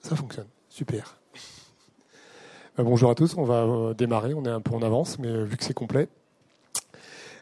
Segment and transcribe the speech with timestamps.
[0.00, 0.46] Ça fonctionne.
[0.68, 1.20] Super.
[2.78, 3.36] Euh, bonjour à tous.
[3.36, 4.32] On va euh, démarrer.
[4.34, 6.08] On est un peu en avance, mais euh, vu que c'est complet.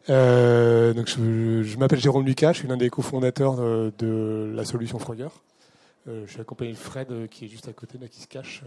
[0.08, 2.52] donc je, m'appelle Jérôme Lucas.
[2.52, 5.28] Je suis l'un des cofondateurs de, la solution Frogger.
[6.06, 8.62] je suis accompagné de Fred, qui est juste à côté, là, qui se cache,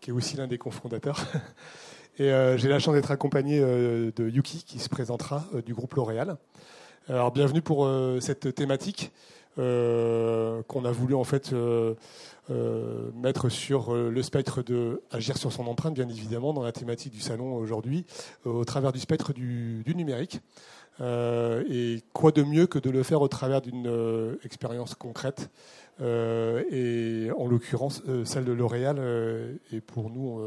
[0.00, 1.20] qui est aussi l'un des cofondateurs.
[2.18, 6.36] Et j'ai la chance d'être accompagné de Yuki, qui se présentera du groupe L'Oréal.
[7.08, 7.88] Alors bienvenue pour
[8.20, 9.12] cette thématique
[9.56, 11.52] qu'on a voulu en fait
[12.50, 16.72] euh, mettre sur euh, le spectre de agir sur son empreinte, bien évidemment, dans la
[16.72, 18.04] thématique du salon aujourd'hui,
[18.46, 20.40] euh, au travers du spectre du, numérique.
[21.00, 25.50] et quoi de mieux que de le faire au travers d'une expérience concrète
[26.00, 28.98] et en l'occurrence, celle de L'Oréal
[29.72, 30.40] est pour nous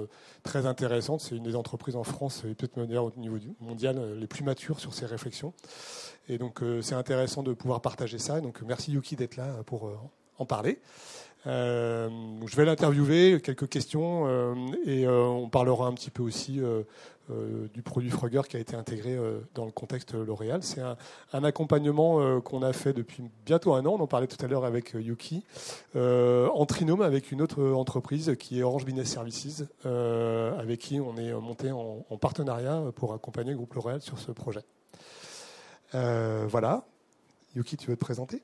[0.43, 1.21] très intéressante.
[1.21, 4.93] C'est une des entreprises en France et peut-être au niveau mondial les plus matures sur
[4.93, 5.53] ces réflexions.
[6.27, 8.41] Et donc, c'est intéressant de pouvoir partager ça.
[8.41, 9.91] Donc, merci Yuki d'être là pour
[10.37, 10.79] en parler.
[11.47, 12.09] Euh,
[12.45, 16.61] je vais l'interviewer, quelques questions, euh, et euh, on parlera un petit peu aussi
[17.73, 19.17] du produit Frogger qui a été intégré
[19.55, 20.61] dans le contexte L'Oréal.
[20.61, 24.47] C'est un, accompagnement qu'on a fait depuis bientôt un an, on en parlait tout à
[24.47, 25.43] l'heure avec Yuki,
[25.95, 31.33] en trinôme avec une autre entreprise qui est Orange Business Services, avec qui on est
[31.33, 34.61] monté en, partenariat pour accompagner le groupe L'Oréal sur ce projet.
[36.47, 36.83] Voilà.
[37.55, 38.43] Yuki, tu veux te présenter?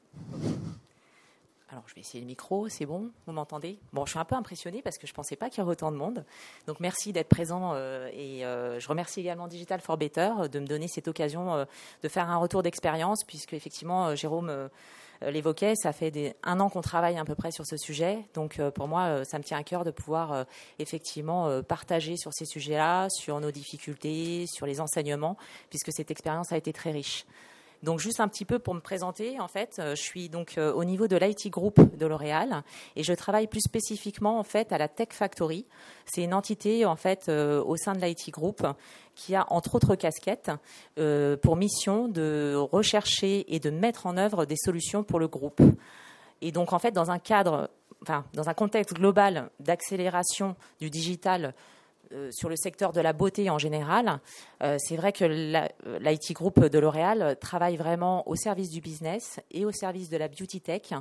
[1.72, 3.80] Alors, je vais essayer le micro, c'est bon Vous m'entendez?
[3.94, 5.72] Bon, je suis un peu impressionnée parce que je ne pensais pas qu'il y aurait
[5.72, 6.26] autant de monde.
[6.68, 10.66] Donc, merci d'être présent euh, et euh, je remercie également Digital for Better de me
[10.66, 11.66] donner cette occasion euh,
[12.04, 14.70] de faire un retour d'expérience puisque, effectivement, Jérôme
[15.22, 18.20] l'évoquait, ça fait un an qu'on travaille à peu près sur ce sujet.
[18.34, 20.46] Donc, pour moi, ça me tient à cœur de pouvoir
[20.80, 25.38] effectivement partager sur ces sujets-là, sur nos difficultés, sur les enseignements,
[25.70, 27.26] puisque cette expérience a été très riche.
[27.84, 30.72] Donc juste un petit peu pour me présenter, en fait, euh, je suis donc euh,
[30.72, 32.64] au niveau de l'IT Group de L'Oréal
[32.96, 35.66] et je travaille plus spécifiquement en fait à la Tech Factory.
[36.06, 38.66] C'est une entité en fait euh, au sein de l'IT Group
[39.16, 40.52] qui a entre autres casquettes
[41.42, 45.62] pour mission de rechercher et de mettre en œuvre des solutions pour le groupe.
[46.42, 47.70] Et donc en fait dans un cadre,
[48.02, 51.54] enfin dans un contexte global d'accélération du digital
[52.32, 54.20] sur le secteur de la beauté en général,
[54.64, 59.66] euh, c'est vrai que l'IT Group de L'Oréal travaille vraiment au service du business et
[59.66, 60.94] au service de la beauty tech,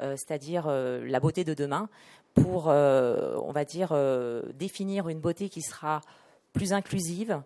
[0.00, 1.88] euh, c'est-à-dire la beauté de demain,
[2.34, 3.96] pour, on va dire,
[4.54, 6.00] définir une beauté qui sera
[6.52, 7.40] plus inclusive,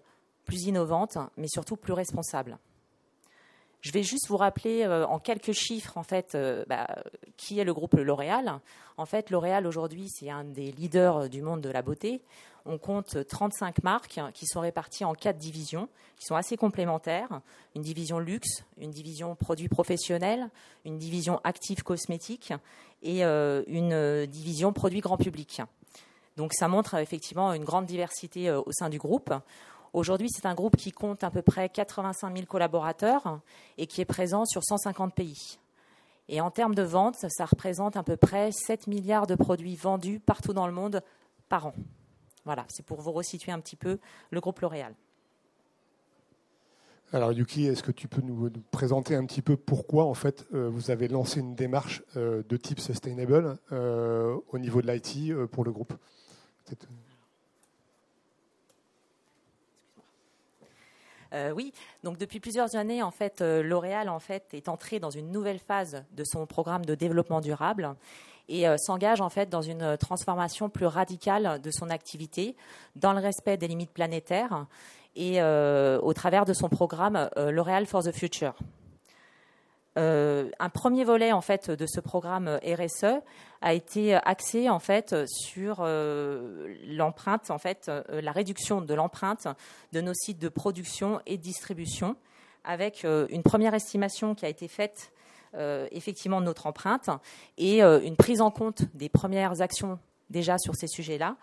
[0.45, 2.59] plus innovante, mais surtout plus responsable.
[3.81, 6.37] Je vais juste vous rappeler en quelques chiffres en fait
[6.69, 6.89] bah,
[7.37, 8.59] qui est le groupe L'Oréal.
[8.97, 12.21] En fait, L'Oréal aujourd'hui c'est un des leaders du monde de la beauté
[12.69, 15.89] on compte 35 marques qui sont réparties en quatre divisions,
[16.19, 17.41] qui sont assez complémentaires.
[17.75, 20.51] Une division luxe, une division produits professionnels,
[20.85, 22.53] une division actifs cosmétiques
[23.03, 25.63] et euh, une division produits grand public.
[26.37, 29.33] Donc ça montre effectivement une grande diversité euh, au sein du groupe.
[29.93, 33.41] Aujourd'hui, c'est un groupe qui compte à peu près 85 000 collaborateurs
[33.79, 35.59] et qui est présent sur 150 pays.
[36.29, 40.21] Et en termes de vente, ça représente à peu près 7 milliards de produits vendus
[40.21, 41.03] partout dans le monde
[41.49, 41.75] par an.
[42.45, 43.99] Voilà, c'est pour vous resituer un petit peu
[44.31, 44.95] le groupe L'Oréal.
[47.11, 50.69] Alors Yuki, est-ce que tu peux nous, présenter un petit peu pourquoi en fait euh,
[50.69, 55.65] vous avez lancé une démarche euh, de type sustainable euh, au niveau de l'IT pour
[55.65, 55.95] le groupe?
[61.55, 61.73] Oui,
[62.05, 66.05] donc depuis plusieurs années, en fait, L'Oréal en fait est entré dans une nouvelle phase
[66.13, 67.95] de son programme de développement durable
[68.49, 72.57] et euh, s'engage en fait dans une transformation plus radicale de son activité
[72.97, 74.67] dans le respect des limites planétaires
[75.17, 78.55] et euh, au travers de son programme euh, L'Oréal for the Future.
[79.99, 83.21] Un premier volet en fait de ce programme RSE
[83.63, 85.85] a été axé en fait sur
[86.87, 89.49] l'empreinte en fait la réduction de l'empreinte
[89.93, 92.17] de nos sites de production et de distribution
[92.65, 95.11] avec une première estimation qui a été faite
[95.55, 97.09] euh, effectivement notre empreinte
[97.57, 99.99] et euh, une prise en compte des premières actions
[100.29, 101.37] déjà sur ces sujets-là,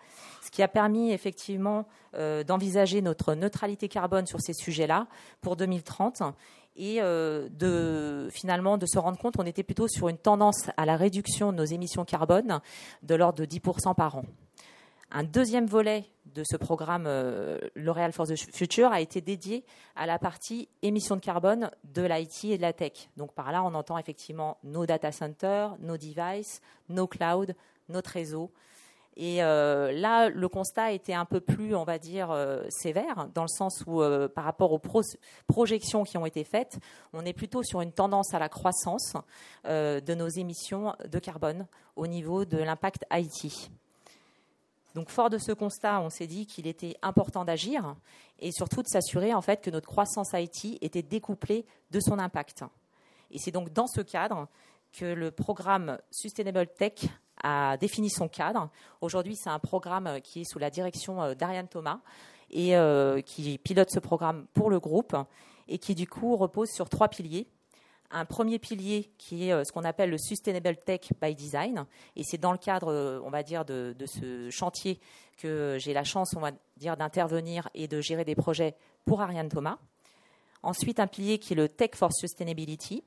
[0.44, 5.08] ce qui a permis effectivement euh, d'envisager notre neutralité carbone sur ces sujets-là
[5.40, 6.22] pour 2030
[6.76, 10.96] et de finalement de se rendre compte qu'on était plutôt sur une tendance à la
[10.96, 12.60] réduction de nos émissions carbone
[13.02, 14.24] de l'ordre de 10% par an.
[15.10, 19.64] Un deuxième volet de ce programme euh, L'Oréal for the Future a été dédié
[19.94, 23.08] à la partie émissions de carbone de l'IT et de la tech.
[23.16, 27.52] Donc par là, on entend effectivement nos data centers, nos devices, nos clouds,
[27.88, 28.50] notre réseau
[29.18, 33.42] Et euh, là, le constat était un peu plus, on va dire, euh, sévère, dans
[33.42, 34.80] le sens où, euh, par rapport aux
[35.46, 36.78] projections qui ont été faites,
[37.14, 39.14] on est plutôt sur une tendance à la croissance
[39.64, 41.66] de nos émissions de carbone
[41.96, 43.70] au niveau de l'impact IT.
[44.94, 47.96] Donc, fort de ce constat, on s'est dit qu'il était important d'agir
[48.38, 52.64] et surtout de s'assurer en fait que notre croissance IT était découplée de son impact.
[53.30, 54.46] Et c'est donc dans ce cadre
[54.92, 57.08] que le programme Sustainable Tech
[57.46, 58.68] a défini son cadre.
[59.00, 62.00] Aujourd'hui, c'est un programme qui est sous la direction euh, d'Ariane Thomas
[62.50, 65.16] et euh, qui pilote ce programme pour le groupe
[65.68, 67.46] et qui du coup repose sur trois piliers.
[68.10, 72.22] Un premier pilier qui est euh, ce qu'on appelle le Sustainable Tech by Design, et
[72.24, 75.00] c'est dans le cadre, on va dire, de, de ce chantier
[75.38, 79.48] que j'ai la chance, on va dire, d'intervenir et de gérer des projets pour Ariane
[79.48, 79.78] Thomas.
[80.62, 83.02] Ensuite, un pilier qui est le Tech for Sustainability,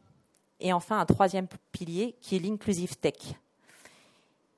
[0.59, 3.35] et enfin un troisième pilier qui est l'Inclusive Tech.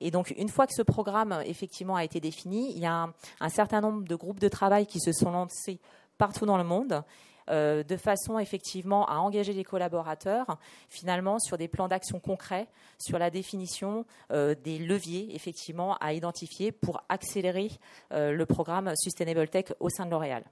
[0.01, 3.07] Et donc, une fois que ce programme effectivement a été défini, il y a
[3.39, 5.79] un, certain nombre de groupes de travail qui se sont lancés
[6.17, 7.03] partout dans le monde.
[7.49, 10.59] Euh, de façon effectivement à engager les collaborateurs
[10.89, 12.67] finalement sur des plans d'action concrets,
[12.99, 17.71] sur la définition euh, des leviers effectivement à identifier pour accélérer
[18.13, 20.43] euh, le programme Sustainable Tech au sein de L'Oréal.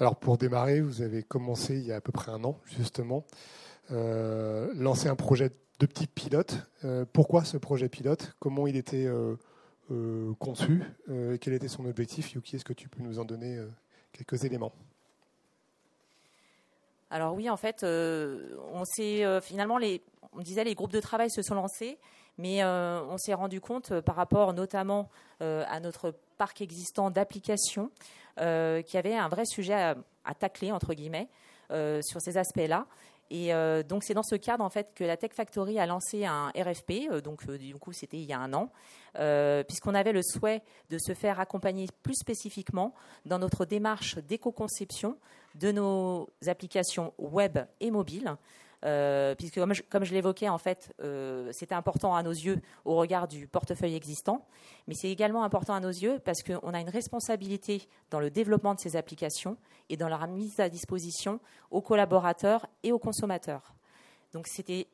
[0.00, 3.24] Alors pour démarrer, vous avez commencé il y a à peu près un an justement
[3.90, 5.50] lancer un projet
[5.80, 6.56] de petit pilote.
[6.84, 8.34] Euh, pourquoi ce projet pilote?
[8.38, 9.36] Comment il était euh,
[10.38, 10.82] conçu?
[11.40, 12.32] Quel était son objectif?
[12.32, 13.60] Yuki, est-ce que tu peux nous en donner
[14.12, 14.72] quelques éléments?
[17.10, 20.02] Alors oui, en fait, on s'est finalement les,
[20.32, 21.98] on disait les groupes de travail se sont lancés,
[22.38, 25.10] mais on s'est rendu compte par rapport notamment
[25.40, 27.90] à notre parc existant d'applications
[28.36, 31.28] qu'il y avait un vrai sujet à, à tacler entre guillemets
[31.70, 32.86] sur ces aspects-là.
[33.30, 36.24] Et euh, donc c'est dans ce cadre en fait que la Tech Factory a lancé
[36.24, 37.08] un RFP.
[37.10, 38.70] Euh, donc euh, du coup c'était il y a un an,
[39.66, 42.94] puisqu'on avait le souhait de se faire accompagner plus spécifiquement
[43.24, 45.16] dans notre démarche d'éco-conception
[45.54, 48.36] de nos applications web et mobiles.
[48.84, 49.58] Euh, puisque
[49.88, 53.94] comme je, l'évoquais, en fait, euh, c'était important à nos yeux au regard du portefeuille
[53.94, 54.46] existant,
[54.86, 58.74] mais c'est également important à nos yeux parce qu'on a une responsabilité dans le développement
[58.74, 59.56] de ces applications
[59.88, 61.40] et dans leur mise à disposition
[61.70, 63.74] aux collaborateurs et aux consommateurs.
[64.34, 64.88] Donc c'était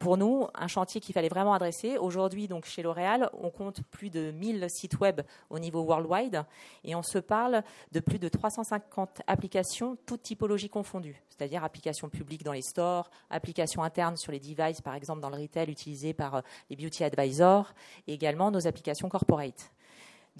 [0.00, 1.98] pour nous un chantier qu'il fallait vraiment adresser.
[1.98, 5.20] Aujourd'hui, chez L'Oréal, on compte plus de 1000 sites web
[5.50, 6.42] au niveau worldwide
[6.84, 7.62] et on se parle
[7.92, 13.82] de plus de 350 applications, toutes typologies confondues, c'est-à-dire applications publiques dans les stores, applications
[13.82, 17.74] internes sur les devices, par exemple dans le retail utilisées par euh, les beauty advisors,
[18.06, 19.70] et également nos applications corporate.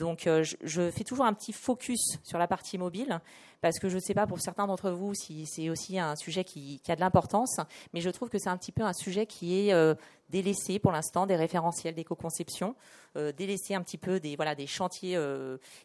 [0.00, 3.20] Donc euh, je, fais toujours un petit focus sur la partie mobile
[3.60, 6.42] parce que je ne sais pas pour certains d'entre vous si c'est aussi un sujet
[6.42, 7.60] qui, a de l'importance,
[7.92, 9.94] mais je trouve que c'est un petit peu un sujet qui est euh,
[10.30, 12.74] délaissé pour l'instant des référentiels d'éco-conception,
[13.16, 15.18] euh, délaissé un petit peu des voilà des chantiers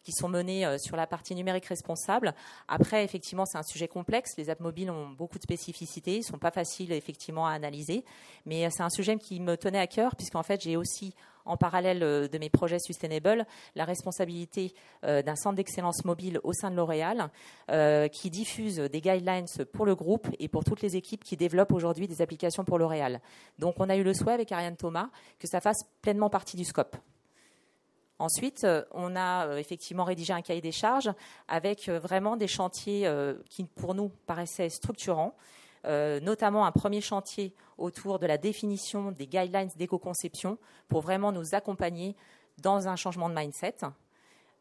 [0.04, 2.34] qui sont menés sur la partie numérique responsable.
[2.70, 4.38] Après, effectivement, c'est un sujet complexe.
[4.38, 8.06] Les apps mobiles ont beaucoup de spécificités, ils sont pas faciles effectivement à analyser,
[8.46, 11.14] mais c'est un sujet qui me tenait à cœur puisqu'en fait j'ai aussi
[11.45, 13.45] en parallèle euh, de mes projets sustainable,
[13.75, 17.30] la responsabilité euh, d'un centre d'excellence mobile au sein de L'Oréal
[17.71, 21.71] euh, qui diffuse des guidelines pour le groupe et pour toutes les équipes qui développent
[21.71, 23.21] aujourd'hui des applications pour L'Oréal.
[23.59, 25.09] Donc on a eu le souhait avec Ariane Thomas
[25.39, 26.97] que ça fasse pleinement partie du scope.
[28.18, 31.11] Ensuite, on a effectivement rédigé un cahier des charges
[31.49, 33.11] avec vraiment des chantiers
[33.49, 35.35] qui, pour nous, paraissaient structurants.
[35.85, 41.54] Euh, notamment un premier chantier autour de la définition des guidelines d'éco-conception pour vraiment nous
[41.54, 42.15] accompagner
[42.57, 43.77] dans un changement de mindset.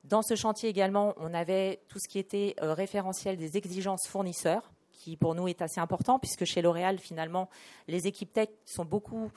[0.04, 4.70] Dans ce chantier également, on avait tout ce qui était euh, référentiel des exigences fournisseurs,
[4.92, 7.48] qui pour nous est assez important, puisque chez L'Oréal, finalement,
[7.88, 9.30] les équipes tech sont beaucoup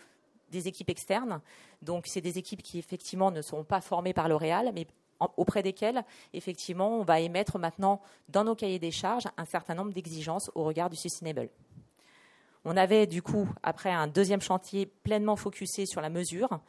[0.51, 1.41] des équipes externes.
[1.81, 4.87] Donc, c'est des équipes qui, effectivement, ne sont pas formées par L'Oréal, mais
[5.37, 6.03] auprès desquelles,
[6.33, 10.63] effectivement, on va émettre maintenant, dans nos cahiers des charges, un certain nombre d'exigences au
[10.63, 11.49] regard du sustainable.
[12.69, 16.59] On avait du coup, après un deuxième chantier pleinement focusé sur la mesure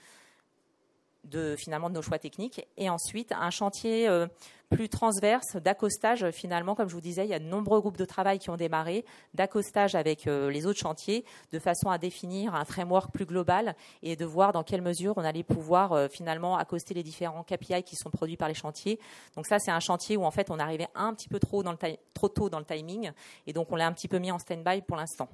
[1.24, 4.28] de finalement de nos choix techniques, et ensuite un chantier euh,
[4.70, 6.30] plus transverse d'accostage.
[6.30, 8.56] Finalement, comme je vous disais, il y a de nombreux groupes de travail qui ont
[8.56, 13.74] démarré d'accostage avec euh, les autres chantiers, de façon à définir un framework plus global
[14.04, 17.82] et de voir dans quelle mesure on allait pouvoir euh, finalement accoster les différents KPI
[17.82, 19.00] qui sont produits par les chantiers.
[19.34, 21.72] Donc ça, c'est un chantier où en fait on arrivait un petit peu trop, dans
[21.72, 21.78] le
[22.14, 23.10] trop tôt dans le timing,
[23.48, 25.28] et donc on l'a un petit peu mis en stand-by pour l'instant.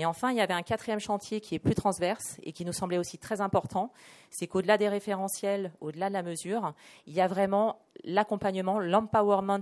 [0.00, 2.72] Et enfin, il y avait un quatrième chantier qui est plus transverse et qui nous
[2.72, 3.92] semblait aussi très important.
[4.30, 6.72] C'est qu'au-delà des référentiels, au-delà de la mesure,
[7.06, 9.60] il y a vraiment l'accompagnement, l'empowerment,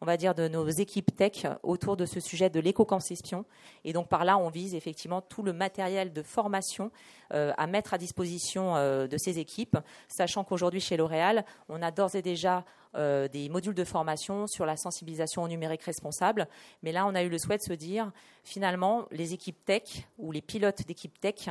[0.00, 3.44] on va dire, de nos équipes tech autour de ce sujet de l'éco-conception.
[3.84, 6.92] Et donc par là, on vise effectivement tout le matériel de formation
[7.32, 11.90] euh, à mettre à disposition euh, de ces équipes, sachant qu'aujourd'hui chez L'Oréal, on a
[11.90, 16.48] d'ores et déjà euh, des modules de formation sur la sensibilisation au numérique responsable.
[16.82, 18.10] Mais là, on a eu le souhait de se dire,
[18.44, 21.48] finalement, les équipes tech ou les pilotes d'équipes tech,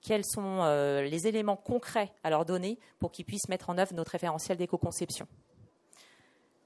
[0.00, 0.64] quels sont
[1.02, 5.26] les éléments concrets à leur donner pour qu'ils puissent mettre en œuvre notre référentiel d'éco-conception.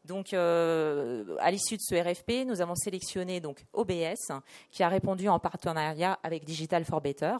[0.07, 4.33] Donc, euh, à l'issue de ce RFP, nous avons sélectionné OBS,
[4.71, 7.37] qui a répondu en partenariat avec Digital for Better,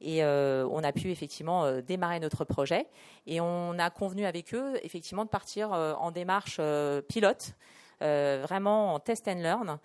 [0.00, 2.86] et euh, on a pu effectivement euh, démarrer notre projet.
[3.26, 6.60] Et on a convenu avec eux effectivement de partir en démarche
[7.08, 7.54] pilote,
[8.00, 9.78] vraiment en test and learn,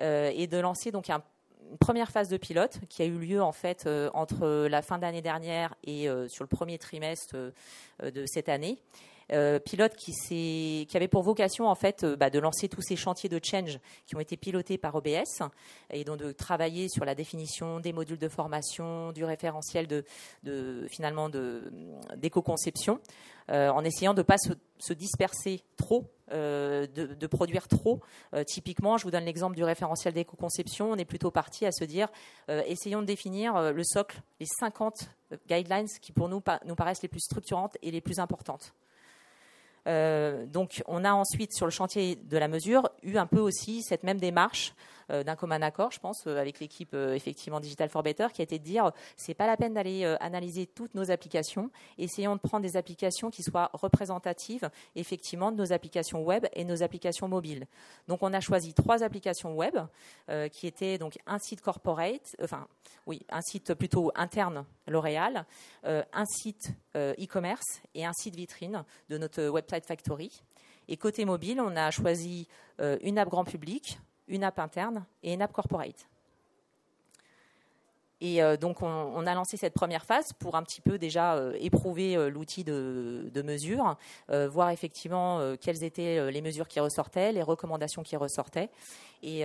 [0.00, 3.88] et de lancer donc une première phase de pilote qui a eu lieu en fait
[4.14, 7.36] entre la fin d'année dernière et sur le premier trimestre
[8.02, 8.78] de cette année.
[9.32, 13.28] Euh, pilote qui, avait pour vocation en fait euh, bah, de lancer tous ces chantiers
[13.28, 15.42] de change qui ont été pilotés par OBS
[15.90, 20.04] et donc de travailler sur la définition des modules de formation, du référentiel de,
[20.44, 20.86] de
[22.14, 23.00] d'éco-conception,
[23.50, 28.00] euh, en essayant de ne pas se, disperser trop, de, de, produire trop.
[28.46, 30.90] typiquement, je vous donne l'exemple du référentiel d'éco-conception.
[30.90, 32.08] On est plutôt parti à se dire,
[32.48, 35.08] essayons de définir le socle, les 50
[35.48, 38.74] guidelines qui pour nous nous paraissent les plus structurantes et les plus importantes.
[39.86, 43.82] Euh, donc, on a ensuite, sur le chantier de la mesure, eu un peu aussi
[43.82, 44.74] cette même démarche
[45.10, 48.58] d'un commun accord, je pense, euh, avec l'équipe effectivement Digital for Better, qui a été
[48.58, 52.76] de dire c'est pas la peine d'aller analyser toutes nos applications, essayons de prendre des
[52.76, 57.66] applications qui soient représentatives effectivement de nos applications web et nos applications mobiles.
[58.08, 59.76] Donc, on a choisi trois applications web
[60.52, 62.66] qui étaient donc un site corporate, enfin
[63.06, 65.44] oui, un site plutôt interne L'Oréal,
[65.84, 70.42] un site e-commerce et un site vitrine de notre website factory.
[70.88, 72.46] Et côté mobile, on a choisi
[72.80, 76.08] euh, une app grand public, une app interne et une app corporate.
[78.22, 81.52] Et euh, donc, on, a lancé cette première phase pour un petit peu déjà euh,
[81.60, 83.96] éprouver l'outil de, mesure,
[84.28, 88.70] voir effectivement quelles étaient les mesures qui ressortaient, les recommandations qui ressortaient.
[89.22, 89.44] Et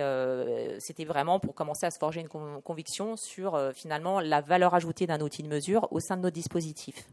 [0.78, 5.20] c'était vraiment pour commencer à se forger une conviction sur finalement la valeur ajoutée d'un
[5.20, 7.06] outil de mesure au sein de nos dispositifs.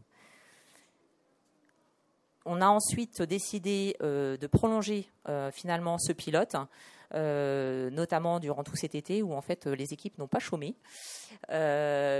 [2.46, 6.64] On a ensuite décidé euh, de prolonger euh, finalement ce pilote, euh,
[7.12, 10.74] notamment durant tout cet été où en fait les équipes n'ont pas chômé,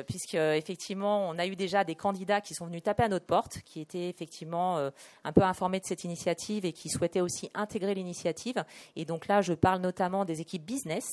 [0.07, 3.61] puisque effectivement on a eu déjà des candidats qui sont venus taper à notre porte,
[3.65, 4.91] qui étaient effectivement
[5.25, 8.65] un peu informés de cette initiative et qui souhaitaient aussi intégrer l'initiative.
[8.97, 11.05] Et donc là, je parle notamment des équipes business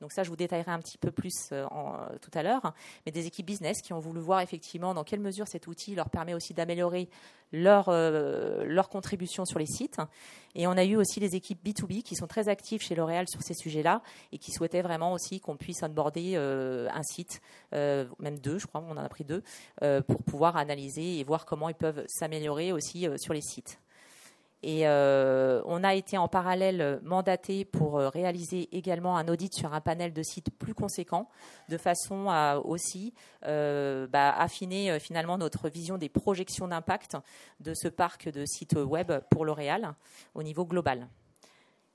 [0.00, 2.72] donc ça, je vous détaillerai un petit peu plus euh, euh, tout à l'heure.
[3.04, 6.08] Mais des équipes business qui ont voulu voir effectivement dans quelle mesure cet outil leur
[6.08, 7.08] permet aussi d'améliorer
[7.52, 9.98] leur, euh, contribution sur les sites.
[10.54, 13.42] Et on a eu aussi les équipes B2B qui sont très actives chez L'Oréal sur
[13.42, 14.02] ces sujets-là
[14.32, 18.92] et qui souhaitaient vraiment aussi qu'on puisse onboarder un site, même deux, je crois, on
[18.92, 19.42] en a pris deux,
[20.06, 23.78] pour pouvoir analyser et voir comment ils peuvent s'améliorer aussi sur les sites.
[24.62, 29.72] Et euh, on a été en parallèle mandaté pour euh, réaliser également un audit sur
[29.72, 31.28] un panel de sites plus conséquent,
[31.68, 37.16] de façon à aussi euh, bah, affiner finalement notre vision des projections d'impact
[37.60, 39.94] de ce parc de sites web pour L'Oréal
[40.34, 41.08] au niveau global.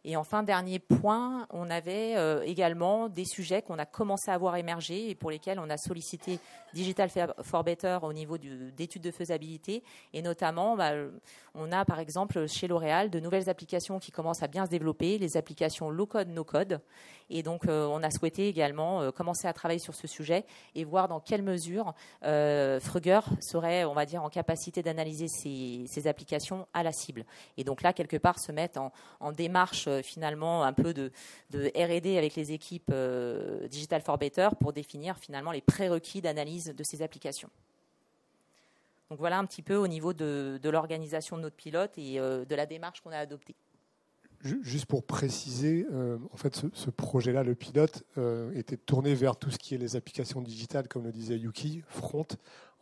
[0.06, 5.10] Et enfin, dernier point, on avait également des sujets qu'on a commencé à voir émerger
[5.10, 6.40] et pour lesquels on a sollicité
[6.74, 7.10] Digital
[7.42, 9.84] for Better au niveau d'études de faisabilité.
[10.14, 10.92] Et notamment, bah,
[11.56, 15.18] on a par exemple chez L'Oréal de nouvelles applications qui commencent à bien se développer,
[15.18, 16.82] les applications low-code, no-code.
[17.30, 20.84] Et donc, euh, on a souhaité également euh, commencer à travailler sur ce sujet et
[20.84, 26.68] voir dans quelle mesure euh, Fruger serait, on va dire, en capacité d'analyser ces, applications
[26.74, 27.26] à la cible.
[27.58, 28.80] Et donc là, quelque part, se mettre
[29.20, 31.12] en, démarche finalement un peu de,
[31.54, 32.94] R&D avec les équipes
[33.70, 37.50] Digital for Better pour définir finalement les prérequis d'analyse de ces applications.
[39.10, 42.66] Donc voilà un petit peu au niveau de, l'organisation de notre pilote et de la
[42.66, 43.56] démarche qu'on a adoptée.
[44.44, 49.50] Juste pour préciser, euh, en fait, ce, projet-là, le pilote, euh, était tourné vers tout
[49.50, 52.28] ce qui est les applications digitales, comme le disait Yuki, Front.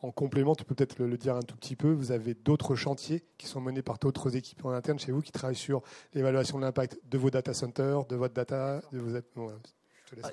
[0.02, 3.24] En complément, tu peux peut-être le, dire un tout petit peu, vous avez d'autres chantiers
[3.38, 5.84] qui sont menés par d'autres équipes en interne chez vous qui travaillent sur
[6.16, 9.20] l'évaluation de l'impact de vos data centers, de votre data, de vos...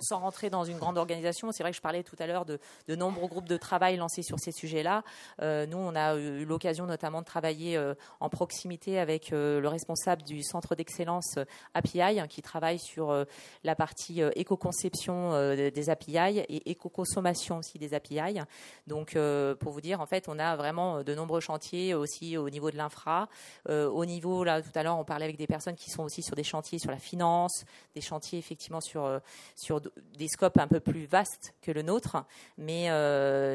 [0.01, 2.59] sans rentrer dans une grande organisation, c'est vrai que je parlais tout à l'heure de,
[2.89, 5.03] de, nombreux groupes de travail lancés sur ces sujets-là.
[5.43, 9.69] Euh, nous, on a eu l'occasion notamment de travailler euh, en proximité avec euh, le
[9.69, 11.39] responsable du centre d'excellence
[11.75, 13.27] API, hein, qui travaille sur
[13.65, 18.41] la partie éco-conception des API et éco-consommation aussi des API.
[18.87, 19.17] Donc,
[19.61, 22.77] pour vous dire, en fait, on a vraiment de nombreux chantiers aussi au niveau de
[22.77, 23.29] l'infra.
[23.69, 26.37] au niveau, là, tout à l'heure, on parlait avec des personnes qui sont aussi sur
[26.37, 29.21] des chantiers sur la finance, des chantiers effectivement sur,
[29.57, 29.68] sur
[30.17, 32.17] des scopes un peu plus vastes que le nôtre.
[32.57, 32.89] Mais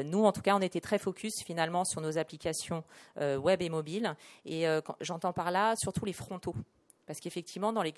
[0.04, 2.84] nous, en tout cas, on était très focus finalement sur nos applications
[3.20, 4.14] euh, web et mobile.
[4.44, 6.54] Et euh, j'entends par là surtout les frontaux.
[7.06, 7.94] Parce qu'effectivement, dans les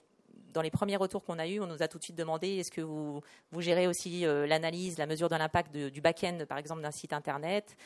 [0.52, 2.70] dans les premiers retours qu'on a eus, on nous a tout de suite demandé est-ce
[2.70, 3.20] que vous,
[3.52, 7.12] vous gérez aussi euh, l'analyse, la mesure de l'impact du back-end, par exemple, d'un site
[7.12, 7.76] internet.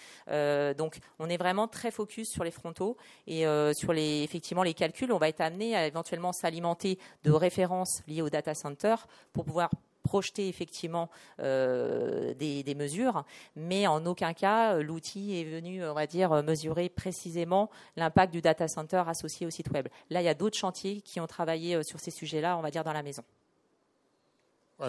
[0.78, 2.96] donc, on est vraiment très focus sur les frontaux
[3.26, 3.44] et
[3.74, 5.10] sur les, effectivement les calculs.
[5.10, 8.94] On va être amené à éventuellement s'alimenter de références liées au data center
[9.32, 9.70] pour pouvoir
[10.02, 11.08] projeter effectivement
[11.40, 13.24] euh, des, mesures,
[13.56, 18.40] mais en aucun cas euh, l'outil est venu, on va dire, mesurer précisément l'impact du
[18.40, 19.88] data center associé au site web.
[20.08, 22.70] Là, il y a d'autres chantiers qui ont travaillé euh, sur ces sujets-là, on va
[22.70, 23.22] dire, dans la maison.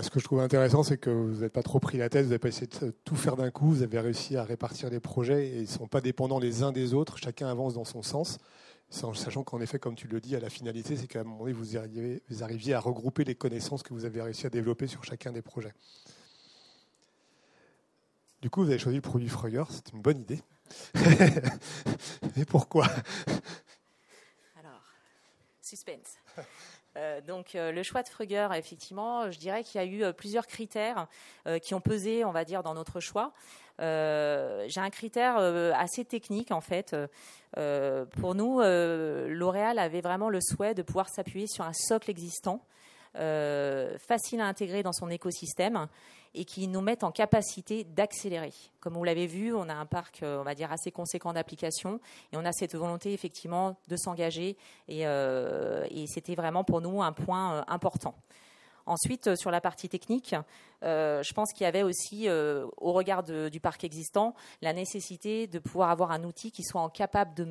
[0.02, 2.30] Ce que je trouve intéressant, c'est que vous n'avez pas trop pris la tête, vous
[2.30, 5.50] n'avez pas essayé de tout faire d'un coup, vous avez réussi à répartir les projets
[5.50, 8.40] et ils ne sont pas dépendants les uns des autres, chacun avance dans son sens
[8.92, 11.54] sachant qu'en effet, comme tu le dis, à la finalité, c'est qu'à un moment donné,
[11.54, 15.42] vous arriviez, à regrouper les connaissances que vous avez réussi à développer sur chacun des
[15.42, 15.74] projets.
[18.42, 20.42] Du coup, vous avez choisi le produit Freuger, c'est une bonne idée.
[22.38, 22.88] Et pourquoi?
[24.58, 24.84] Alors,
[25.62, 26.18] suspense.
[26.98, 30.12] Euh, donc euh, le choix de Frugger, effectivement, je dirais qu'il y a eu euh,
[30.12, 31.08] plusieurs critères
[31.62, 33.34] qui ont pesé, on va dire, dans notre choix.
[33.80, 35.38] J'ai un critère
[35.76, 36.96] assez technique en fait.
[37.56, 42.62] pour nous, L'Oréal avait vraiment le souhait de pouvoir s'appuyer sur un socle existant,
[43.14, 45.88] facile à intégrer dans son écosystème
[46.34, 48.54] et qui nous mettent en capacité d'accélérer.
[48.80, 52.00] Comme vous l'avez vu, on a un parc, euh, on va dire, assez conséquent d'applications
[52.32, 57.12] et on a cette volonté effectivement de s'engager et, euh, c'était vraiment pour nous un
[57.12, 58.16] point euh, important.
[58.86, 60.36] Ensuite, sur la partie technique,
[60.82, 65.90] je pense qu'il y avait aussi, au regard du parc existant, la nécessité de pouvoir
[65.90, 67.46] avoir un outil qui soit en capacité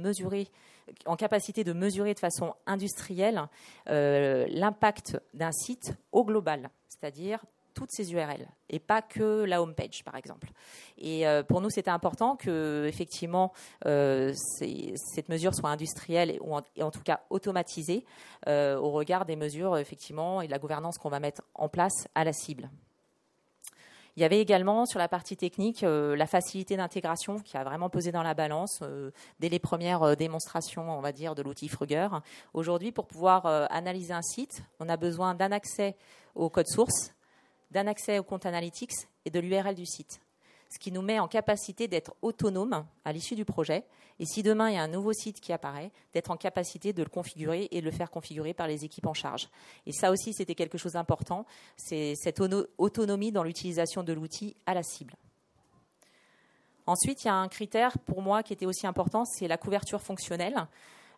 [1.65, 3.47] de mesurer de façon industrielle
[3.87, 7.45] l'impact d'un site au global, c'est-à-dire
[7.81, 10.51] toutes ces URL et pas que la home page, par exemple.
[10.99, 13.55] Et euh, pour nous, c'était important que effectivement
[13.87, 18.05] euh, cette mesure soit industrielle ou en, tout cas automatisée
[18.49, 22.07] euh, au regard des mesures effectivement et de la gouvernance qu'on va mettre en place
[22.15, 22.69] à la cible.
[24.17, 28.13] Il y avait également sur la partie technique la facilité d'intégration qui a vraiment pesé
[28.13, 28.83] dans la balance
[29.39, 32.09] dès les premières démonstrations, on va dire, de l'outil Fruger.
[32.53, 35.97] Aujourd'hui, pour pouvoir analyser un site, on a besoin d'un accès
[36.35, 37.15] au code source
[37.71, 40.21] d'un accès au compte Analytics et de l'URL du site.
[40.73, 43.85] Ce qui nous met en capacité d'être autonome à l'issue du projet.
[44.21, 47.03] Et si demain il y a un nouveau site qui apparaît, d'être en capacité de
[47.03, 49.49] le configurer et de le faire configurer par les équipes en charge.
[49.87, 51.45] Et ça aussi, c'était quelque chose d'important.
[51.77, 52.41] C'est cette
[52.79, 55.15] autonomie dans l'utilisation de l'outil à la cible.
[56.87, 60.03] Ensuite, il y a un critère pour moi qui était aussi important, c'est la couverture
[60.03, 60.67] fonctionnelle.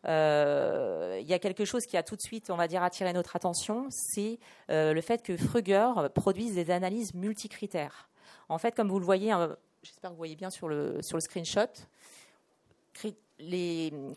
[0.07, 3.13] Euh, il y a quelque chose qui a tout de suite, on va dire, attiré
[3.13, 4.39] notre attention, c'est
[4.71, 8.09] euh, le fait que Fruger produise des analyses multicritères.
[8.49, 11.17] En fait, comme vous le voyez, hein, j'espère que vous voyez bien sur le, sur
[11.17, 11.71] le screenshot,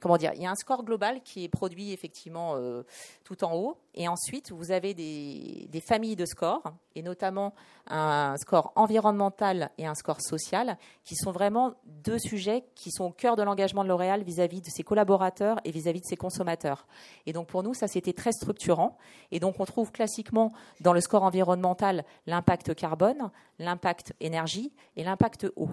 [0.02, 2.84] comment il y a un score global qui est produit effectivement euh,
[3.24, 6.64] tout en haut, et ensuite vous avez des, familles de scores,
[6.96, 7.54] et notamment
[7.88, 13.12] un score environnemental et un score social, qui sont vraiment deux sujets qui sont au
[13.12, 16.88] cœur de l'engagement de L'Oréal vis-à-vis de ses collaborateurs et vis-à-vis de ses consommateurs.
[17.26, 18.98] Et donc pour nous, ça c'était très structurant,
[19.32, 25.48] et donc on trouve classiquement dans le score environnemental l'impact carbone, l'impact énergie et l'impact
[25.56, 25.70] eau.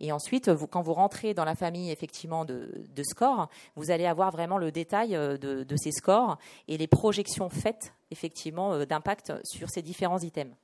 [0.00, 4.58] Et ensuite, quand vous rentrez dans la famille effectivement de, scores, vous allez avoir vraiment
[4.58, 9.82] le détail euh, de, ces scores et les projections faites effectivement euh, d'impact sur ces
[9.82, 10.54] différents items.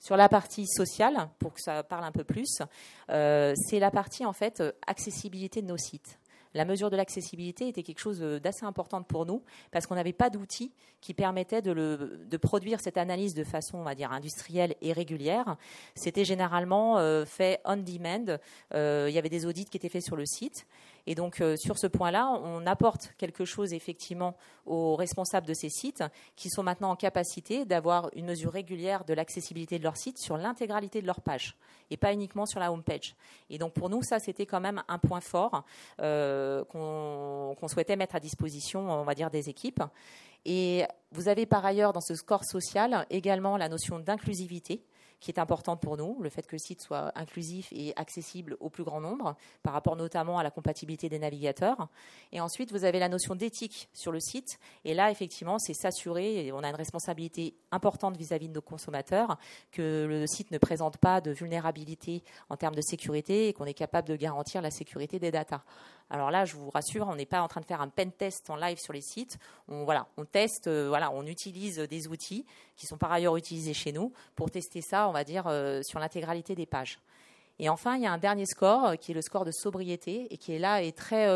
[0.00, 2.58] Sur la partie sociale, pour que ça parle un peu plus,
[3.10, 6.18] euh, c'est la partie en fait accessibilité de nos sites
[6.54, 10.30] la mesure de l'accessibilité était quelque chose d'assez important pour nous parce qu'on n'avait pas
[10.30, 15.56] d'outils qui permettaient de, produire cette analyse de façon, on va dire, industrielle et régulière.
[15.94, 18.38] C'était généralement euh, fait on demand.
[18.74, 20.66] Euh, il y avait des audits qui étaient faits sur le site.
[21.06, 24.36] Et donc, euh, sur ce point-là, on apporte quelque chose effectivement
[24.66, 26.04] aux responsables de ces sites
[26.36, 30.36] qui sont maintenant en capacité d'avoir une mesure régulière de l'accessibilité de leur site sur
[30.36, 31.56] l'intégralité de leur page
[31.90, 33.16] et pas uniquement sur la home page.
[33.50, 35.64] Et donc, pour nous, ça, c'était quand même un point fort
[36.00, 39.82] euh, qu'on souhaitait mettre à disposition, on va des équipes.
[40.44, 44.82] Et vous avez par ailleurs dans ce score social également la notion d'inclusivité
[45.24, 48.68] qui est importante pour nous, le fait que le site soit inclusif et accessible au
[48.68, 51.88] plus grand nombre, par rapport notamment à la compatibilité des navigateurs.
[52.30, 54.58] Et ensuite, vous avez la notion d'éthique sur le site.
[54.84, 59.38] Et là, effectivement, c'est s'assurer, et on a une responsabilité importante vis-à-vis de nos consommateurs,
[59.72, 63.72] que le site ne présente pas de vulnérabilité en termes de sécurité et qu'on est
[63.72, 65.62] capable de garantir la sécurité des datas.
[66.10, 68.50] Alors là, je vous rassure, on n'est pas en train de faire un pen test
[68.50, 69.38] en live sur les sites.
[69.68, 69.86] On,
[70.30, 72.44] teste, euh, on utilise des outils
[72.76, 75.98] qui sont par ailleurs utilisés chez nous pour tester ça, on va dire, euh, sur
[75.98, 76.98] l'intégralité des pages.
[77.58, 80.26] Et enfin, il y a un dernier score euh, qui est le score de sobriété
[80.30, 81.28] et qui est là et très,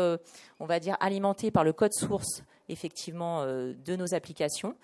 [0.59, 4.75] on va dire, alimenté par le code source effectivement de nos applications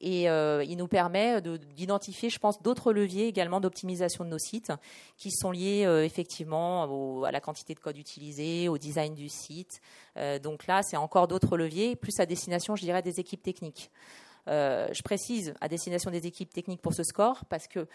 [0.00, 4.72] et euh, il nous permet d'identifier, je pense, d'autres leviers également d'optimisation de nos sites
[5.16, 9.80] qui sont liés euh, effectivement à la quantité de code utilisé, au design du site.
[10.16, 13.90] Euh, donc là, c'est encore d'autres leviers, plus à destination, je dirais, des équipes techniques.
[14.46, 17.86] je précise à destination des équipes techniques pour ce score parce que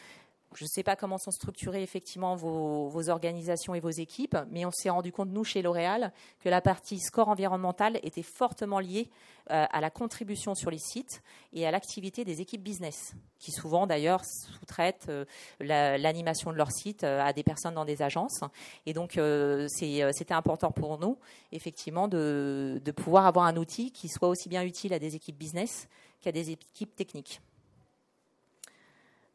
[0.55, 4.71] je ne sais pas comment sont structurées effectivement vos, organisations et vos équipes, mais on
[4.71, 9.09] s'est rendu compte, nous, chez L'Oréal, que la partie score environnemental était fortement liée
[9.51, 11.21] euh, à la contribution sur les sites
[11.53, 15.25] et à l'activité des équipes business, qui souvent d'ailleurs sous-traitent euh,
[15.59, 18.41] l'animation de leur site euh, à des personnes dans des agences.
[18.85, 19.19] Et donc,
[19.67, 21.17] c'était important pour nous,
[21.51, 25.87] effectivement, de pouvoir avoir un outil qui soit aussi bien utile à des équipes business
[26.21, 27.41] qu'à des équipes techniques.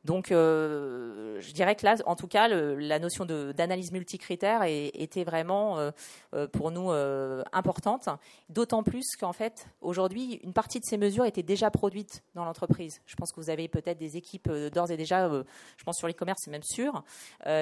[0.04, 5.78] Donc, euh, je dirais que là, en tout cas, la notion d'analyse multicritère était vraiment
[5.78, 5.90] euh,
[6.34, 6.90] euh, pour nous
[7.52, 8.08] importante.
[8.48, 13.00] D'autant plus qu'en fait, aujourd'hui, une partie de ces mesures étaient déjà produites dans l'entreprise.
[13.06, 16.42] Je pense que vous avez peut-être des équipes d'ores et déjà, je pense sur l'e-commerce,
[16.44, 17.02] c'est même sûr,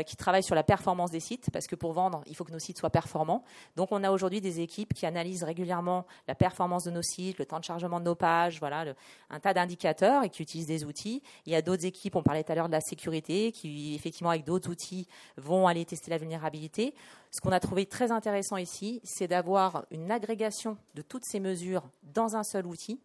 [0.06, 2.58] qui travaillent sur la performance des sites, parce que pour vendre, il faut que nos
[2.58, 3.44] sites soient performants.
[3.76, 7.46] Donc, on a aujourd'hui des équipes qui analysent régulièrement la performance de nos sites, le
[7.46, 8.84] temps de chargement de nos pages, voilà,
[9.30, 11.22] un tas d'indicateurs et qui utilisent des outils.
[11.46, 14.30] Il y a d'autres équipes, on parlait tout à l'heure de la sécurité, qui effectivement
[14.30, 16.94] avec d'autres outils vont aller tester la vulnérabilité.
[17.30, 21.82] Ce qu'on a trouvé très intéressant ici, c'est d'avoir une agrégation de toutes ces mesures
[22.14, 22.98] dans un seul outil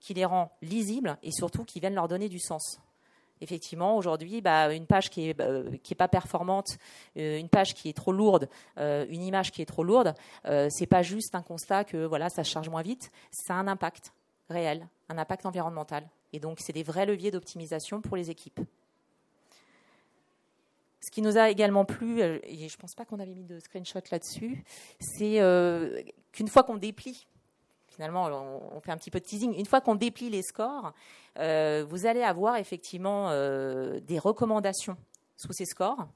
[0.00, 2.80] qui les rend lisibles et surtout qui viennent leur donner du sens.
[3.42, 6.78] Effectivement, aujourd'hui, bah, une page qui est, euh, qui est pas performante,
[7.18, 10.14] euh, une page qui est trop lourde, euh, une image qui est trop lourde,
[10.70, 14.14] c'est pas juste un constat que voilà, ça charge moins vite, ça a un impact
[14.48, 16.08] réel, un impact environnemental.
[16.36, 18.60] Et donc, c'est des vrais leviers d'optimisation pour les équipes.
[21.00, 23.44] Ce qui nous a également plu, euh, et je ne pense pas qu'on avait mis
[23.44, 24.62] de screenshot là-dessus,
[25.00, 27.26] c'est euh, qu'une fois qu'on déplie,
[27.88, 30.92] finalement, on, fait un petit peu de teasing, une fois qu'on déplie les scores,
[31.38, 34.98] euh, vous allez avoir effectivement des recommandations
[35.38, 36.06] sous ces scores,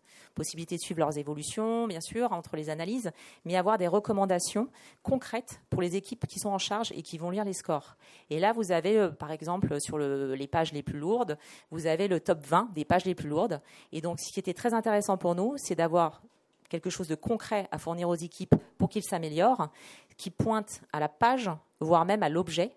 [0.40, 3.10] possibilité de suivre leurs évolutions, bien sûr, entre les analyses,
[3.44, 4.70] mais avoir des recommandations
[5.02, 7.98] concrètes pour les équipes qui sont en charge et qui vont lire les scores.
[8.30, 11.36] Et là, vous avez, euh, par exemple, sur les pages les plus lourdes,
[11.70, 13.60] vous avez le top 20 des pages les plus lourdes.
[13.92, 16.22] Et donc, ce qui était très intéressant pour nous, c'est d'avoir
[16.70, 19.68] quelque chose de concret à fournir aux équipes pour qu'ils s'améliorent,
[20.16, 21.50] qui pointe à la page,
[21.80, 22.72] voire même à l'objet,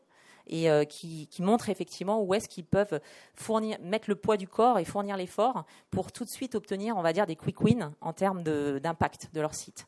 [0.47, 2.99] et euh, qui, montrent effectivement où est-ce qu'ils peuvent
[3.81, 7.13] mettre le poids du corps et fournir l'effort pour tout de suite obtenir, on va
[7.13, 9.87] dire, des quick wins en termes d'impact de leur site.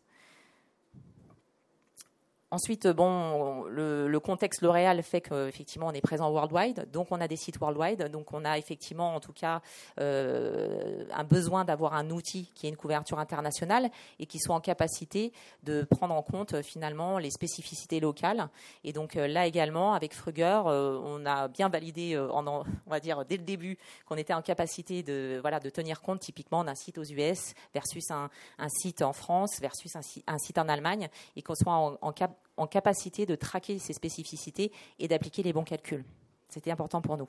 [2.55, 7.35] Ensuite, bon, le, contexte L'Oréal fait qu'effectivement on est présent worldwide, donc on a des
[7.35, 9.61] sites worldwide, donc on a effectivement en tout cas
[9.99, 13.89] euh, un besoin d'avoir un outil qui ait une couverture internationale
[14.19, 18.47] et qui soit en capacité de prendre en compte finalement les spécificités locales.
[18.85, 23.25] Et donc euh, là également, avec Fruger, euh, on a bien validé, on va dire
[23.25, 26.97] dès le début, qu'on était en capacité de voilà de tenir compte typiquement d'un site
[26.99, 28.29] aux US versus un,
[28.69, 32.13] site en France versus un, site en Allemagne et qu'on soit en, en,
[32.57, 36.05] en capacité de traquer ces spécificités et d'appliquer les bons calculs.
[36.49, 37.27] C'était important pour nous.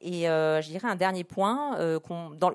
[0.00, 1.98] Et euh, je dirais un dernier point euh,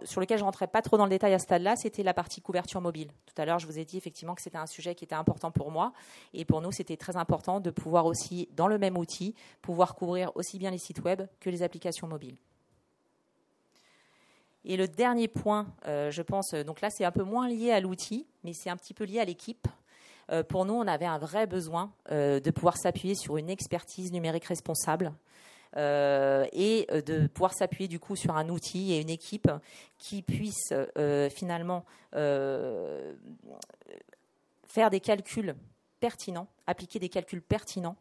[0.06, 2.14] sur lequel je ne rentrais pas trop dans le détail à ce stade-là, c'était la
[2.14, 3.10] partie couverture mobile.
[3.26, 5.52] Tout à l'heure, je vous ai dit effectivement que c'était un sujet qui était important
[5.52, 5.92] pour moi.
[6.34, 10.32] Et pour nous, c'était très important de pouvoir aussi, dans le même outil, pouvoir couvrir
[10.36, 12.38] aussi bien les sites web que les applications mobiles.
[14.66, 17.82] Et le dernier point, euh, je pense, donc là, c'est un peu moins lié à
[17.82, 19.68] l'outil, mais c'est un petit peu lié à l'équipe.
[20.32, 24.12] Euh, pour nous, on avait un vrai besoin euh, de pouvoir s'appuyer sur une expertise
[24.12, 25.14] numérique responsable.
[25.76, 29.50] Euh, et de pouvoir s'appuyer du coup sur un outil et une équipe
[29.98, 30.72] qui puisse
[31.32, 31.84] finalement
[34.68, 35.56] faire des calculs
[36.00, 37.96] pertinents, appliquer des calculs pertinents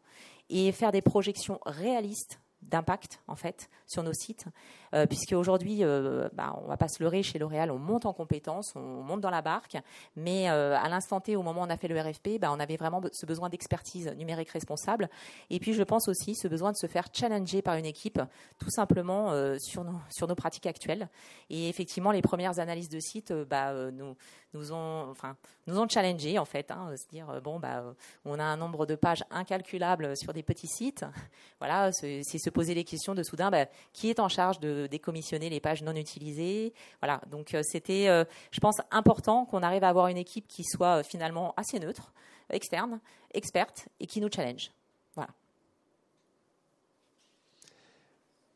[0.51, 4.45] et faire des projections réalistes d'impact en fait sur nos sites,
[4.93, 8.13] euh, puisque aujourd'hui, euh, bah, on va pas se leurrer chez L'Oréal, on monte en
[8.13, 9.77] compétences, on monte dans la barque,
[10.15, 12.59] mais euh, à l'instant T, au moment où on a fait le RFP, bah, on
[12.59, 15.09] avait vraiment ce besoin d'expertise numérique responsable,
[15.49, 18.21] et puis je pense aussi ce besoin de se faire challenger par une équipe,
[18.59, 21.09] tout simplement euh, sur nos sur nos pratiques actuelles.
[21.49, 24.15] Et effectivement, les premières analyses de sites, bah, nous
[24.53, 25.35] nous ont enfin
[25.67, 27.83] nous ont challengé en fait, hein, se dire bon bah
[28.25, 31.05] on a un nombre de pages incalculable sur des petits sites,
[31.59, 35.49] voilà, c'est se poser les questions de soudain, bah, qui est en charge de décommissionner
[35.49, 36.73] les pages non utilisées?
[37.01, 40.63] Voilà, donc euh, c'était, euh, je pense, important qu'on arrive à avoir une équipe qui
[40.63, 42.13] soit euh, finalement assez neutre,
[42.49, 42.99] externe,
[43.33, 44.71] experte et qui nous challenge.
[45.15, 45.31] Voilà.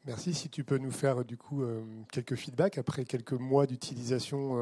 [0.07, 0.33] Merci.
[0.33, 1.63] Si tu peux nous faire du coup
[2.13, 4.55] quelques feedbacks après quelques mois d'utilisation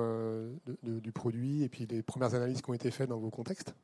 [0.82, 3.76] du produit et puis les premières analyses qui ont été faites dans vos contextes?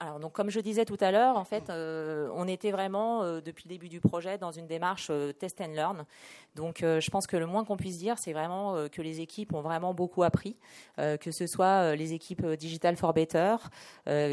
[0.00, 3.40] Alors, donc, comme je disais tout à l'heure, en fait, euh, on était vraiment, euh,
[3.40, 6.04] depuis le début du projet, dans une démarche euh, test and learn.
[6.54, 9.60] Donc, je pense que le moins qu'on puisse dire, c'est vraiment que les équipes ont
[9.60, 10.56] vraiment beaucoup appris,
[10.96, 13.56] que ce soit les équipes Digital for Better,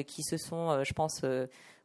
[0.07, 1.21] qui se sont, je pense,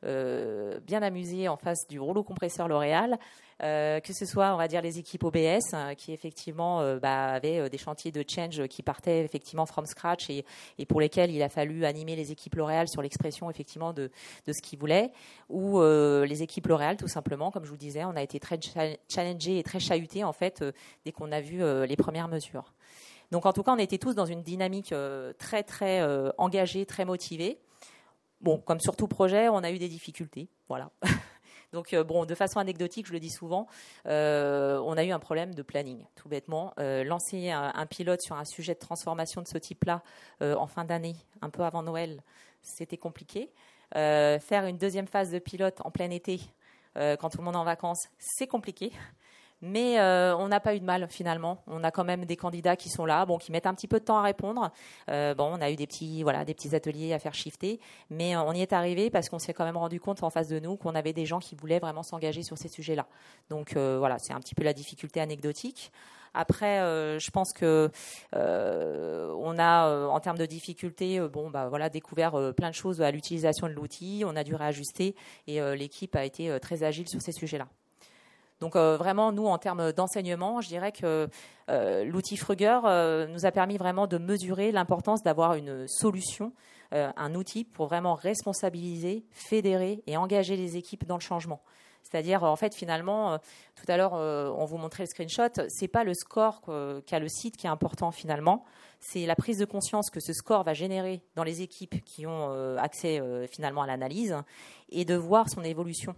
[0.03, 3.19] bien amusées en face du rouleau compresseur L'Oréal,
[3.63, 7.27] euh, que ce soit, on va dire, les équipes OBS euh, qui effectivement euh, bah,
[7.27, 10.47] avaient des chantiers de change qui partaient effectivement from scratch et,
[10.79, 14.11] et, pour lesquels il a fallu animer les équipes L'Oréal sur l'expression effectivement de,
[14.47, 15.13] de ce qu'ils voulaient,
[15.51, 18.59] ou les équipes L'Oréal tout simplement, comme je vous disais, on a été très
[19.09, 20.65] challengés et très chahutés en fait
[21.05, 22.73] dès qu'on a vu les premières mesures.
[23.31, 24.95] Donc en tout cas, on était tous dans une dynamique
[25.39, 26.03] très très
[26.39, 27.59] engagée, très motivée.
[28.41, 30.91] Bon, comme sur tout projet, on a eu des difficultés, voilà.
[31.73, 33.67] Donc, euh, bon, de façon anecdotique, je le dis souvent,
[34.07, 36.73] euh, on a eu un problème de planning, tout bêtement.
[36.81, 40.03] Euh, lancer un, pilote sur un sujet de transformation de ce type-là
[40.41, 42.23] en fin d'année, un peu avant Noël,
[42.63, 43.51] c'était compliqué.
[43.93, 46.41] faire une deuxième phase de pilote en plein été,
[46.95, 48.93] quand tout le monde est en vacances, c'est compliqué.
[49.63, 51.63] Mais euh, on n'a pas eu de mal finalement.
[51.67, 54.01] On a quand même des candidats qui sont là, bon, qui mettent un petit peu
[54.01, 54.71] de temps à répondre.
[55.11, 58.35] Euh, bon, on a eu des petits, voilà, des petits ateliers à faire shifter, mais
[58.35, 60.59] euh, on y est arrivé parce qu'on s'est quand même rendu compte en face de
[60.59, 63.07] nous qu'on avait des gens qui voulaient vraiment s'engager sur ces sujets-là.
[63.49, 65.93] Donc voilà, c'est un petit peu la difficulté anecdotique.
[66.33, 66.79] Après,
[67.19, 67.91] je pense que
[68.33, 73.69] on a, en termes de difficulté, bon, bah voilà, découvert plein de choses à l'utilisation
[73.69, 74.23] de l'outil.
[74.27, 75.15] On a dû réajuster
[75.47, 77.67] et l'équipe a été très agile sur ces sujets-là.
[78.61, 81.29] Donc euh, vraiment, nous, en termes d'enseignement, je dirais que
[81.71, 86.53] euh, l'outil Fruger euh, nous a permis vraiment de mesurer l'importance d'avoir une solution,
[86.93, 91.63] un outil pour vraiment responsabiliser, fédérer et engager les équipes dans le changement.
[92.03, 93.39] C'est-à-dire, en fait, finalement,
[93.77, 96.63] tout à l'heure, on vous montrait le screenshot, c'est pas le score
[97.07, 98.65] qu'a le site qui est important finalement,
[98.99, 102.77] c'est la prise de conscience que ce score va générer dans les équipes qui ont
[102.77, 104.35] accès finalement à l'analyse
[104.89, 106.17] et de voir son évolution.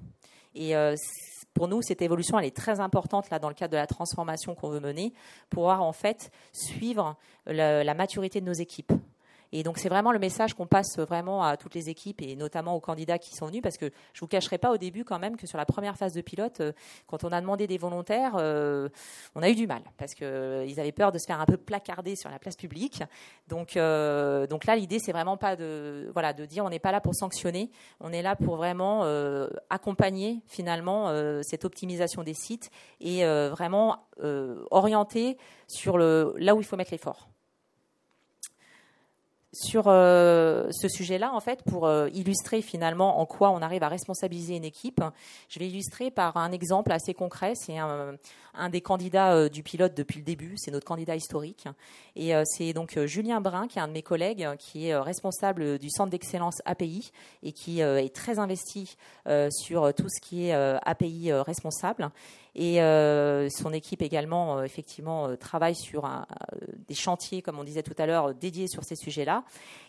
[0.55, 0.75] Et
[1.55, 4.71] pour nous, cette évolution, elle est très importante dans le cadre de la transformation qu'on
[4.71, 5.13] veut mener,
[5.51, 8.93] pour pouvoir en fait suivre la maturité de nos équipes.
[9.53, 12.75] Et donc c'est vraiment le message qu'on passe vraiment à toutes les équipes et notamment
[12.75, 15.37] aux candidats qui sont venus parce que je vous cacherai pas au début quand même
[15.37, 16.73] que sur la première phase de pilote, euh,
[17.07, 18.89] quand on a demandé des volontaires, euh,
[19.35, 21.59] on a eu du mal parce que euh, avaient peur de se faire un peu
[21.59, 23.03] placarder sur la place publique.
[23.49, 27.01] Donc donc là l'idée c'est vraiment pas de voilà de dire on n'est pas là
[27.01, 29.03] pour sanctionner, on est là pour vraiment
[29.69, 31.13] accompagner finalement
[31.43, 34.09] cette optimisation des sites et vraiment
[34.71, 35.37] orienter
[35.67, 37.29] sur le là où il faut mettre l'effort
[39.53, 43.89] sur euh, ce sujet-là, en fait, pour euh, illustrer finalement en quoi on arrive à
[43.89, 45.03] responsabiliser une équipe,
[45.49, 47.53] je vais illustrer par un exemple assez concret.
[47.55, 48.17] C'est un,
[48.71, 51.69] des candidats euh, du pilote depuis le début, c'est notre candidat historique.
[52.17, 55.89] Et c'est donc Julien Brun, qui est un de mes collègues, qui est responsable du
[55.89, 57.11] centre d'excellence API
[57.43, 58.97] et qui est très investi
[59.49, 62.11] sur tout ce qui est API responsable.
[62.55, 66.27] Et euh, son équipe également, euh, effectivement, euh, travaille sur un,
[66.87, 69.45] des chantiers, comme on disait tout à l'heure, dédiés sur ces sujets-là.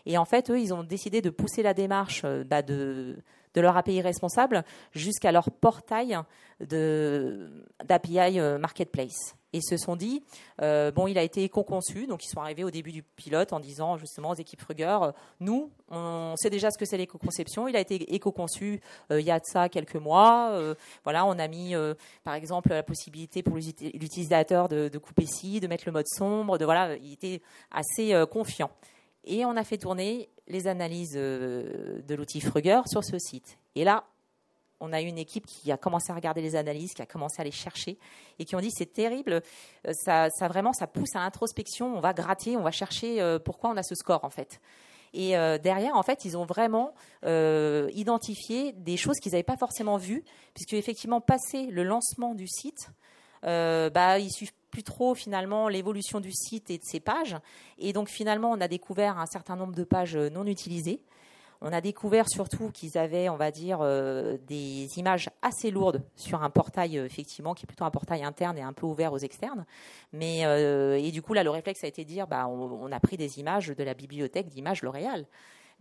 [0.06, 3.18] Et en fait, eux, ils ont décidé de pousser la démarche bah, de,
[3.54, 6.18] de leur API responsable jusqu'à leur portail
[6.60, 9.36] d'API Marketplace.
[9.54, 10.24] Et se sont dit
[10.62, 13.60] euh, bon, il a été éco-conçu, donc ils sont arrivés au début du pilote en
[13.60, 17.76] disant justement aux équipes Fruger, euh, nous, on sait déjà ce que c'est l'éco-conception, il
[17.76, 20.60] a été éco-conçu euh, il y a de ça quelques mois,
[21.04, 21.76] voilà, on a mis
[22.24, 26.58] par exemple la possibilité pour l'utilisateur de, de, couper ci, de mettre le mode sombre,
[26.58, 28.72] de voilà, il était assez confiant.
[29.26, 33.58] Et on a fait tourner les analyses de l'outil Fruger sur ce site.
[33.76, 34.06] Et là,
[34.84, 37.42] on a eu une équipe qui a commencé à regarder les analyses, qui a commencé
[37.42, 37.98] à les chercher
[38.38, 39.42] et qui ont dit c'est terrible,
[39.88, 43.70] euh, ça, vraiment ça pousse à l'introspection, on va gratter, on va chercher euh, pourquoi
[43.70, 44.60] on a ce score en fait.
[45.16, 50.24] Et derrière, en fait, ils ont vraiment identifié des choses qu'ils n'avaient pas forcément vues,
[50.56, 52.90] puisque effectivement, passé le lancement du site,
[53.44, 57.38] bah, il suffit plus trop finalement l'évolution du site et de ses pages.
[57.78, 61.00] Et donc finalement, on a découvert un certain nombre de pages non utilisées.
[61.62, 66.44] On a découvert surtout qu'ils avaient, on va dire, euh, des images assez lourdes sur
[66.44, 69.20] un portail, euh, effectivement, qui est plutôt un portail interne et un peu ouvert aux
[69.20, 69.66] externes.
[70.12, 73.00] Mais, euh, et du coup, là, le réflexe a été de dire, bah, on a
[73.00, 75.26] pris des images de la bibliothèque d'images L'Oréal.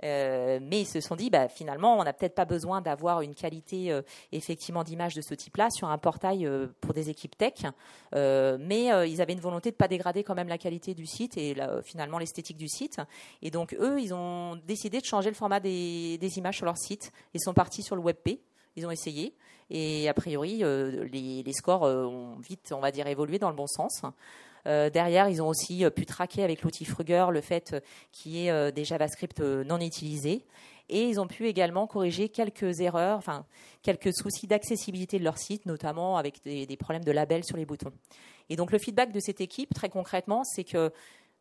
[0.05, 3.35] Euh, mais ils se sont dit, bah, finalement, on n'a peut-être pas besoin d'avoir une
[3.35, 4.03] qualité euh,
[4.33, 7.65] effectivement d'image de ce type-là sur un portail euh, pour des équipes tech.
[8.13, 11.37] mais ils avaient une volonté de ne pas dégrader quand même la qualité du site
[11.37, 13.01] et finalement l'esthétique du site.
[13.43, 17.13] Et donc eux, ils ont décidé de changer le format des, images sur leur site.
[17.35, 18.41] Ils sont partis sur le WebP.
[18.77, 19.35] Ils ont essayé
[19.71, 23.67] et a priori les, les, scores ont vite, on va dire, évolué dans le bon
[23.67, 24.03] sens.
[24.67, 27.81] Euh, derrière, ils ont aussi euh, pu traquer avec l'outil Fruger le fait euh,
[28.13, 30.45] qu'il y ait des JavaScript non utilisés.
[30.89, 33.47] Et ils ont pu également corriger quelques erreurs, enfin
[33.83, 37.93] quelques soucis d'accessibilité de leur site, notamment avec des, problèmes de label sur les boutons.
[38.51, 40.93] Et donc le feedback de cette équipe, très concrètement, c'est que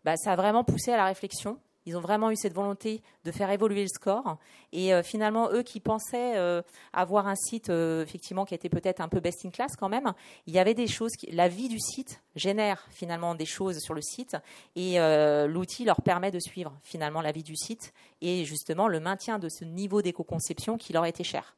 [0.05, 3.32] bah, ça a vraiment poussé à la réflexion ils ont vraiment eu cette volonté de
[3.32, 4.38] faire évoluer le score.
[4.72, 6.62] Et euh, finalement, eux qui pensaient euh,
[6.94, 10.13] avoir un site euh, effectivement qui était peut-être un peu best in class quand même,
[10.48, 11.12] il y avait des choses.
[11.13, 14.38] Qui, la vie du site génère finalement des choses sur le site
[14.76, 14.98] et
[15.48, 19.50] l'outil leur permet de suivre finalement la vie du site et justement le maintien de
[19.50, 21.56] ce niveau d'éco-conception qui leur était cher.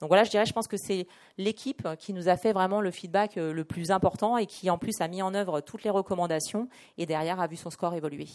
[0.00, 2.90] Donc voilà, je dirais, je pense que c'est l'équipe qui nous a fait vraiment le
[2.90, 6.68] feedback le plus important et qui en plus a mis en œuvre toutes les recommandations
[6.96, 8.28] et derrière a vu son score évoluer.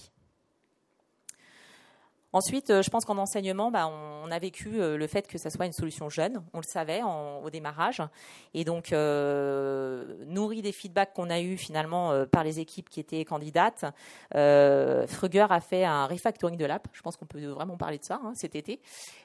[2.36, 5.52] Ensuite, euh, je pense qu'en enseignement, bah, on, a vécu euh, le fait que ça
[5.52, 6.42] soit une solution jeune.
[6.54, 8.02] On le savait au démarrage.
[8.56, 13.24] Et donc, euh, nourri des feedbacks qu'on a eus finalement par les équipes qui étaient
[13.24, 13.86] candidates,
[14.32, 16.88] Fruger a fait un refactoring de l'app.
[16.94, 18.80] Je pense qu'on peut vraiment parler de ça hein, cet été,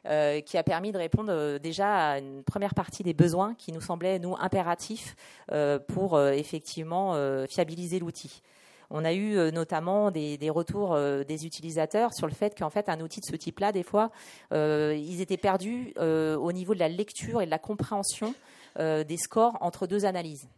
[0.04, 4.18] qui a permis de répondre déjà à une première partie des besoins qui nous semblaient,
[4.18, 5.16] nous, impératifs
[5.88, 7.14] pour effectivement
[7.48, 8.42] fiabiliser l'outil.
[8.90, 12.88] On a eu euh, notamment des, retours euh, des utilisateurs sur le fait qu'en fait
[12.88, 14.10] un outil de ce type-là, des fois,
[14.52, 18.34] euh, ils étaient perdus au niveau de la lecture et de la compréhension
[18.78, 20.48] des scores entre deux analyses.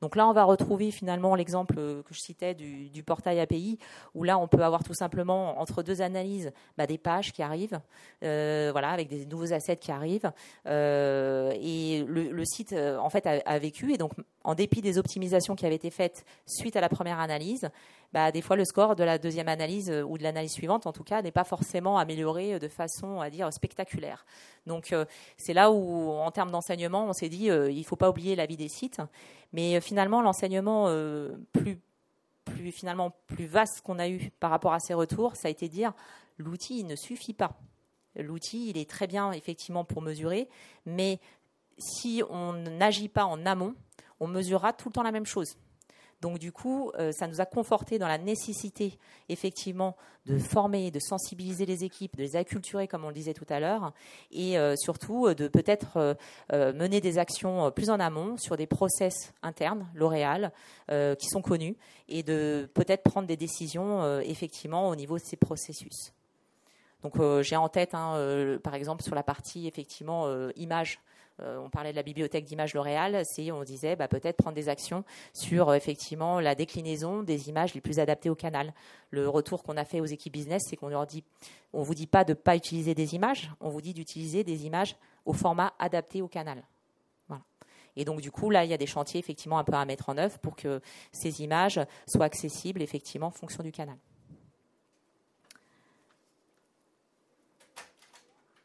[0.00, 3.78] Donc là, on va retrouver finalement l'exemple que je citais du, portail API,
[4.14, 7.80] où là, on peut avoir tout simplement entre deux analyses bah, des pages qui arrivent,
[8.22, 10.30] euh, voilà, avec des nouveaux assets qui arrivent,
[10.66, 13.92] euh, et le, site euh, en fait a, vécu.
[13.92, 14.12] Et donc,
[14.44, 17.68] en dépit des optimisations qui avaient été faites suite à la première analyse,
[18.12, 21.04] bah, des fois le score de la deuxième analyse ou de l'analyse suivante, en tout
[21.04, 24.24] cas, n'est pas forcément amélioré de façon, à dire, spectaculaire.
[24.66, 24.94] Donc,
[25.36, 28.46] c'est là où, en termes d'enseignement, on s'est dit, il ne faut pas oublier la
[28.46, 29.00] vie des sites.
[29.52, 31.78] Mais euh, finalement, l'enseignement euh, plus,
[32.44, 35.68] plus, finalement, plus vaste qu'on a eu par rapport à ces retours, ça a été
[35.68, 35.92] de dire
[36.38, 37.58] l'outil ne suffit pas.
[38.16, 40.48] L'outil, il est très bien effectivement pour mesurer,
[40.86, 41.20] mais
[41.78, 43.74] si on n'agit pas en amont,
[44.18, 45.56] on mesurera tout le temps la même chose.
[46.20, 50.98] Donc du coup, euh, ça nous a conforté dans la nécessité effectivement de former, de
[50.98, 53.92] sensibiliser les équipes, de les acculturer comme on le disait tout à l'heure,
[54.32, 56.16] et euh, surtout euh, de peut-être
[56.52, 60.52] mener des actions plus en amont sur des process internes, L'Oréal,
[60.88, 61.76] qui sont connus,
[62.08, 66.12] et de peut-être prendre des décisions effectivement au niveau de ces processus.
[67.02, 71.00] Donc j'ai en tête, hein, par exemple, sur la partie effectivement image
[71.40, 75.04] on parlait de la bibliothèque d'images L'Oréal, c'est on disait bah, peut-être prendre des actions
[75.32, 78.72] sur euh, effectivement la déclinaison des images les plus adaptées au canal.
[79.10, 81.24] Le retour qu'on a fait aux équipes business, c'est qu'on leur dit,
[81.72, 84.96] on vous dit pas de pas utiliser des images, on vous dit d'utiliser des images
[85.24, 86.62] au format adapté au canal.
[87.96, 90.08] Et donc du coup là, il y a des chantiers effectivement un peu à mettre
[90.08, 93.96] en œuvre pour que ces images soient accessibles effectivement en fonction du canal.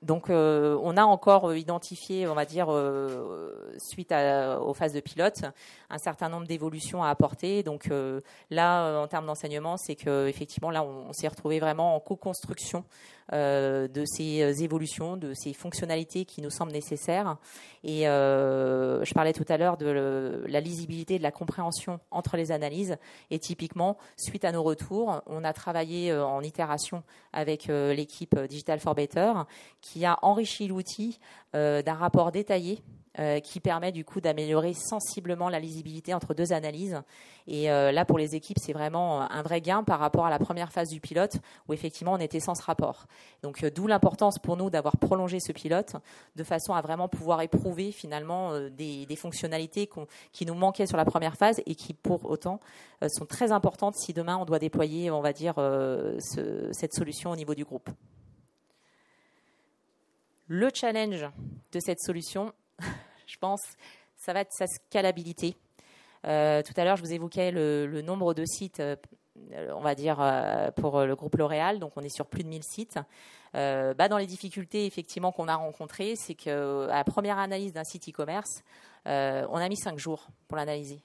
[0.04, 5.00] Donc, euh, on a encore euh, identifié, on va dire, euh, suite aux phases de
[5.00, 5.44] pilote,
[5.90, 7.64] un certain nombre d'évolutions à apporter.
[7.64, 7.90] Donc
[8.50, 12.84] là, en termes d'enseignement, c'est que effectivement, là, on s'est retrouvé vraiment en co-construction
[13.32, 17.38] de ces évolutions, de ces fonctionnalités qui nous semblent nécessaires.
[17.84, 22.98] Et je parlais tout à l'heure de la lisibilité, de la compréhension entre les analyses.
[23.30, 28.96] Et typiquement, suite à nos retours, on a travaillé en itération avec l'équipe Digital for
[28.96, 29.32] Better,
[30.06, 31.20] a enrichi l'outil
[31.54, 32.82] d'un rapport détaillé
[33.20, 37.00] euh, qui permet du coup d'améliorer sensiblement la lisibilité entre deux analyses.
[37.46, 40.40] Et euh, là, pour les équipes, c'est vraiment un vrai gain par rapport à la
[40.40, 41.36] première phase du pilote
[41.68, 43.06] où effectivement on était sans ce rapport.
[43.44, 45.96] Donc, euh, d'où l'importance pour nous d'avoir prolongé ce pilote
[46.36, 49.88] de façon à vraiment pouvoir éprouver finalement des, fonctionnalités
[50.32, 52.60] qui nous manquaient sur la première phase et qui, pour autant,
[53.08, 57.36] sont très importantes si demain on doit déployer, on va dire, ce, cette solution au
[57.36, 57.92] niveau du groupe.
[60.56, 61.26] Le challenge
[61.72, 62.54] de cette solution,
[63.26, 63.60] je pense,
[64.16, 65.56] ça va être sa scalabilité.
[66.28, 68.96] Euh, tout à l'heure, je vous évoquais le, nombre de sites, euh,
[69.76, 71.80] on va dire, euh, pour le groupe L'Oréal.
[71.80, 73.00] Donc, on est sur plus de 1000 sites.
[73.54, 78.10] Bah, dans les difficultés, effectivement, qu'on a rencontrées, c'est qu'à la première analyse d'un site
[78.10, 78.62] e-commerce,
[79.06, 81.02] on a mis 5 jours pour l'analyser.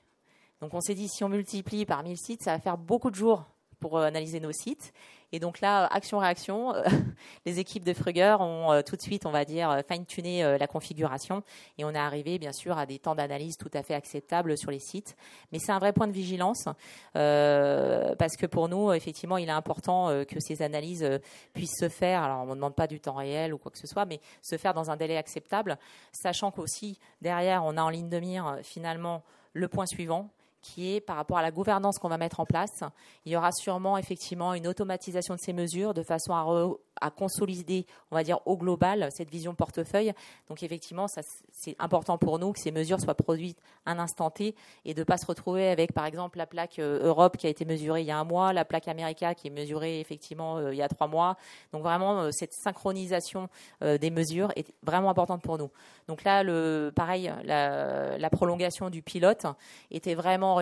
[0.60, 3.16] Donc, on s'est dit, si on multiplie par 1000 sites, ça va faire beaucoup de
[3.16, 3.46] jours
[3.78, 4.92] pour analyser nos sites.
[5.30, 6.82] Et donc là, action-réaction, euh,
[7.46, 10.66] les équipes de Fruger ont euh, tout de suite, on va dire, euh, fine-tuné la
[10.66, 11.42] configuration
[11.76, 14.70] et on est arrivé, bien sûr, à des temps d'analyse tout à fait acceptables sur
[14.70, 15.16] les sites.
[15.52, 16.68] Mais c'est un vrai point de vigilance
[17.12, 21.06] parce que pour nous, effectivement, il est important que ces analyses
[21.52, 22.22] puissent se faire.
[22.22, 24.56] Alors, on ne demande pas du temps réel ou quoi que ce soit, mais se
[24.56, 25.78] faire dans un délai acceptable,
[26.12, 29.22] sachant qu'aussi derrière, on a en ligne de mire finalement
[29.52, 30.30] le point suivant,
[30.68, 32.82] qui est par rapport à la gouvernance qu'on va mettre en place.
[33.24, 36.44] Il y aura sûrement effectivement une automatisation de ces mesures de façon à,
[37.00, 40.12] à consolider, on va dire, au global, cette vision portefeuille.
[40.48, 44.54] Donc, effectivement, c'est important pour nous que ces mesures soient produites un instant T
[44.84, 47.50] et de ne pas se retrouver avec, par exemple, la plaque euh, Europe qui a
[47.50, 50.74] été mesurée il y a un mois, la plaque America qui est mesurée, effectivement, euh,
[50.74, 51.36] il y a trois mois.
[51.72, 53.48] Donc, vraiment, euh, cette synchronisation
[53.80, 55.70] des mesures est vraiment importante pour nous.
[56.08, 56.42] Donc là,
[56.92, 59.46] pareil, la prolongation du pilote
[59.90, 60.54] était vraiment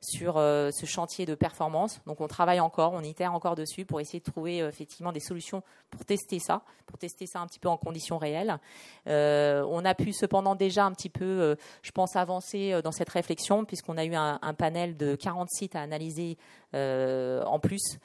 [0.00, 2.00] sur ce chantier de performance.
[2.06, 5.62] Donc, on travaille encore, on itère encore dessus pour essayer de trouver, effectivement, des solutions
[5.92, 8.58] pour tester ça, pour tester ça un petit peu en conditions réelles.
[9.06, 12.92] Euh, on a pu cependant déjà un petit peu, euh, je pense, avancer euh, dans
[12.92, 16.36] cette réflexion puisqu'on a eu un, panel de 40 sites à analyser
[16.74, 17.98] en plus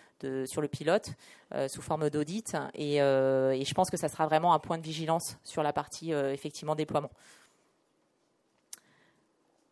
[0.46, 1.12] sur le pilote
[1.68, 5.38] sous forme d'audit et, et, je pense que ça sera vraiment un point de vigilance
[5.44, 7.12] sur la partie effectivement déploiement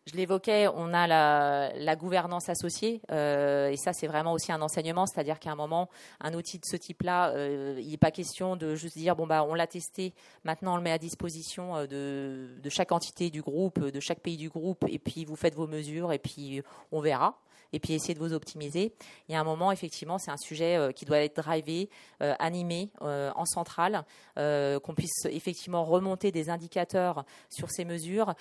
[0.06, 5.04] je l'évoquais, on a la, gouvernance associée, euh, et ça c'est vraiment aussi un enseignement,
[5.06, 5.88] c'est-à-dire qu'à un moment,
[6.20, 9.44] un outil de ce type-là, euh, il n'est pas question de juste dire bon bah
[9.44, 13.42] on l'a testé, maintenant on le met à disposition euh, de, de, chaque entité du
[13.42, 17.00] groupe, de chaque pays du groupe, et puis vous faites vos mesures, et puis on
[17.00, 17.36] verra
[17.72, 18.92] et puis essayer de vous optimiser.
[19.28, 21.88] Il y a un moment, effectivement, c'est un sujet euh, qui doit être drivé,
[22.22, 24.04] euh, animé euh, en centrale,
[24.36, 28.34] qu'on puisse effectivement remonter des indicateurs sur ces mesures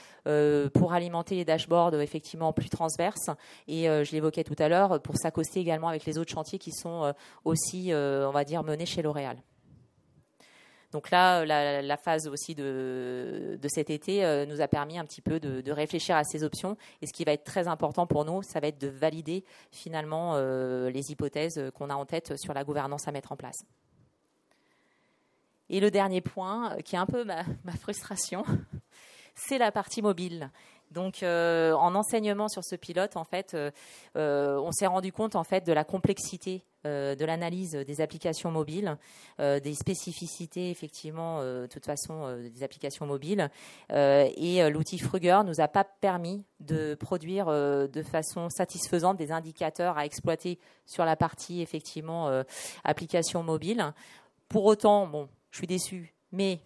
[0.74, 3.30] pour alimenter les dashboards effectivement plus transverses.
[3.68, 7.14] Et je l'évoquais tout à l'heure, pour s'accoster également avec les autres chantiers qui sont
[7.46, 9.38] aussi, on va dire, menés chez L'Oréal.
[10.92, 15.40] Donc là, la, phase aussi de, cet été euh, nous a permis un petit peu
[15.40, 16.78] de, réfléchir à ces options.
[17.02, 20.34] Et ce qui va être très important pour nous, ça va être de valider finalement
[20.36, 23.66] euh, les hypothèses qu'on a en tête sur la gouvernance à mettre en place.
[25.70, 27.44] Et le dernier point, qui est un peu ma
[27.80, 28.46] frustration,
[29.36, 30.52] c'est la partie mobile.
[30.92, 33.72] Donc, euh, en enseignement sur ce pilote, en fait, euh,
[34.16, 38.96] euh, on s'est rendu compte en fait de la complexité de l'analyse des applications mobiles,
[39.40, 43.50] des spécificités effectivement, de toute façon, des applications mobiles.
[43.90, 50.06] et l'outil Fruger nous a pas permis de produire de façon satisfaisante des indicateurs à
[50.06, 52.44] exploiter sur la partie effectivement
[52.84, 53.92] application mobile.
[54.48, 56.60] Pour autant, bon, je suis déçu, mais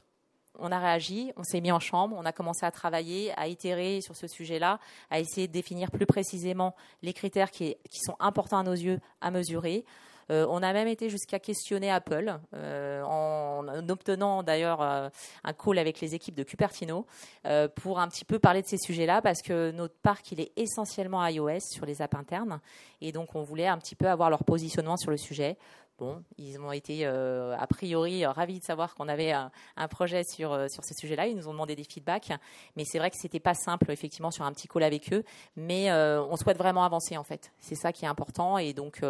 [0.62, 4.01] on a réagi, on s'est mis en chambre, on a commencé à travailler, à itérer
[4.01, 4.80] sur ce sujet-là,
[5.10, 9.32] à essayer de définir plus précisément les critères qui, sont importants à nos yeux à
[9.32, 9.86] mesurer.
[10.32, 15.10] Euh, on a même été jusqu'à questionner Apple euh, en, obtenant d'ailleurs euh,
[15.43, 17.07] un call avec les équipes de Cupertino
[17.76, 21.26] pour un petit peu parler de ces sujets-là parce que notre parc il est essentiellement
[21.26, 22.60] iOS sur les apps internes
[23.01, 25.57] et donc on voulait un petit peu avoir leur positionnement sur le sujet
[25.99, 29.51] Bon, ils ont été euh, a priori ravis de savoir qu'on avait un,
[29.89, 31.27] projet sur, euh, sur ce sujet-là.
[31.27, 32.31] Ils nous ont demandé des feedbacks,
[32.77, 35.25] mais c'est vrai que c'était pas simple effectivement sur un petit call avec eux.
[35.57, 37.51] Mais euh, on souhaite vraiment avancer en fait.
[37.59, 38.57] C'est ça qui est important.
[38.57, 39.01] Et donc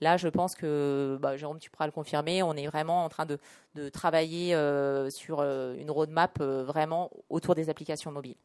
[0.00, 2.42] là, je pense que bah, Jérôme, tu pourras le confirmer.
[2.42, 3.38] On est vraiment en train de,
[3.74, 4.54] de travailler
[5.10, 8.36] sur une roadmap vraiment autour des applications mobiles.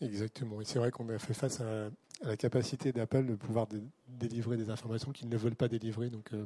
[0.00, 0.60] Exactement.
[0.60, 1.90] Et c'est vrai qu'on a fait face à
[2.22, 3.66] la capacité d'Apple de pouvoir
[4.06, 6.08] délivrer des informations qu'ils ne veulent pas délivrer.
[6.08, 6.44] Donc, euh,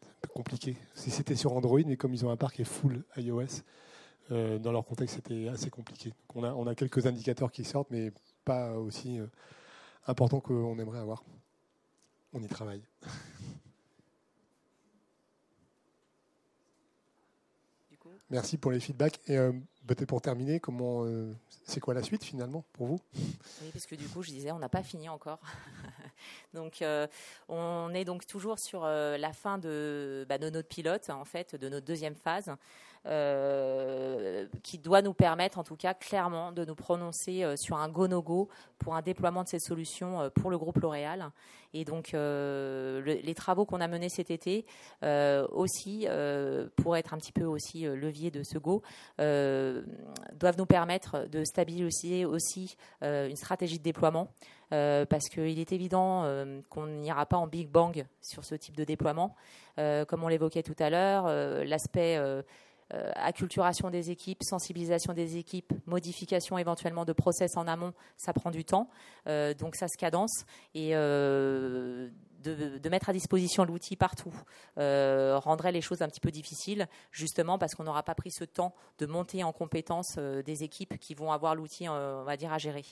[0.00, 0.76] c'est un peu compliqué.
[0.94, 3.62] Si c'était sur Android, mais comme ils ont un parc qui est full iOS,
[4.30, 6.10] euh, dans leur contexte, c'était assez compliqué.
[6.10, 8.12] Donc, on, a, on a quelques indicateurs qui sortent, mais
[8.44, 9.26] pas aussi euh,
[10.06, 11.24] importants qu'on aimerait avoir.
[12.32, 12.82] On y travaille.
[18.30, 19.20] Merci pour les feedbacks.
[19.28, 19.36] Et
[19.86, 21.04] peut-être pour terminer, comment
[21.64, 23.00] c'est quoi la suite finalement pour vous?
[23.14, 25.40] Oui, parce que du coup, je disais, on n'a pas fini encore.
[26.54, 26.84] donc,
[27.48, 31.68] on est donc toujours sur la fin de, bah, de, notre pilote, en fait, de
[31.68, 32.50] notre deuxième phase.
[33.04, 37.88] Euh, qui doit nous permettre, en tout cas, clairement, de nous prononcer euh, sur un
[37.88, 38.48] go-no-go
[38.78, 41.32] pour un déploiement de cette solution euh, pour le groupe L'Oréal.
[41.74, 44.66] Et donc, les travaux qu'on a menés cet été
[45.52, 46.06] aussi,
[46.76, 48.82] pour être un petit peu aussi levier de ce go,
[49.16, 54.28] doivent nous permettre de stabiliser aussi une stratégie de déploiement.
[54.68, 56.26] parce qu'il est évident
[56.68, 59.34] qu'on n'ira pas en big bang sur ce type de déploiement.
[59.78, 61.24] comme on l'évoquait tout à l'heure,
[61.64, 62.18] l'aspect
[63.14, 68.64] acculturation des équipes, sensibilisation des équipes, modification éventuellement de process en amont, ça prend du
[68.64, 68.88] temps.
[69.26, 72.08] Euh, donc ça se cadence et euh,
[72.42, 74.34] de, mettre à disposition l'outil partout
[74.76, 78.74] rendrait les choses un petit peu difficiles, justement parce qu'on n'aura pas pris ce temps
[78.98, 82.84] de monter en compétence des équipes qui vont avoir l'outil, on va dire, à gérer.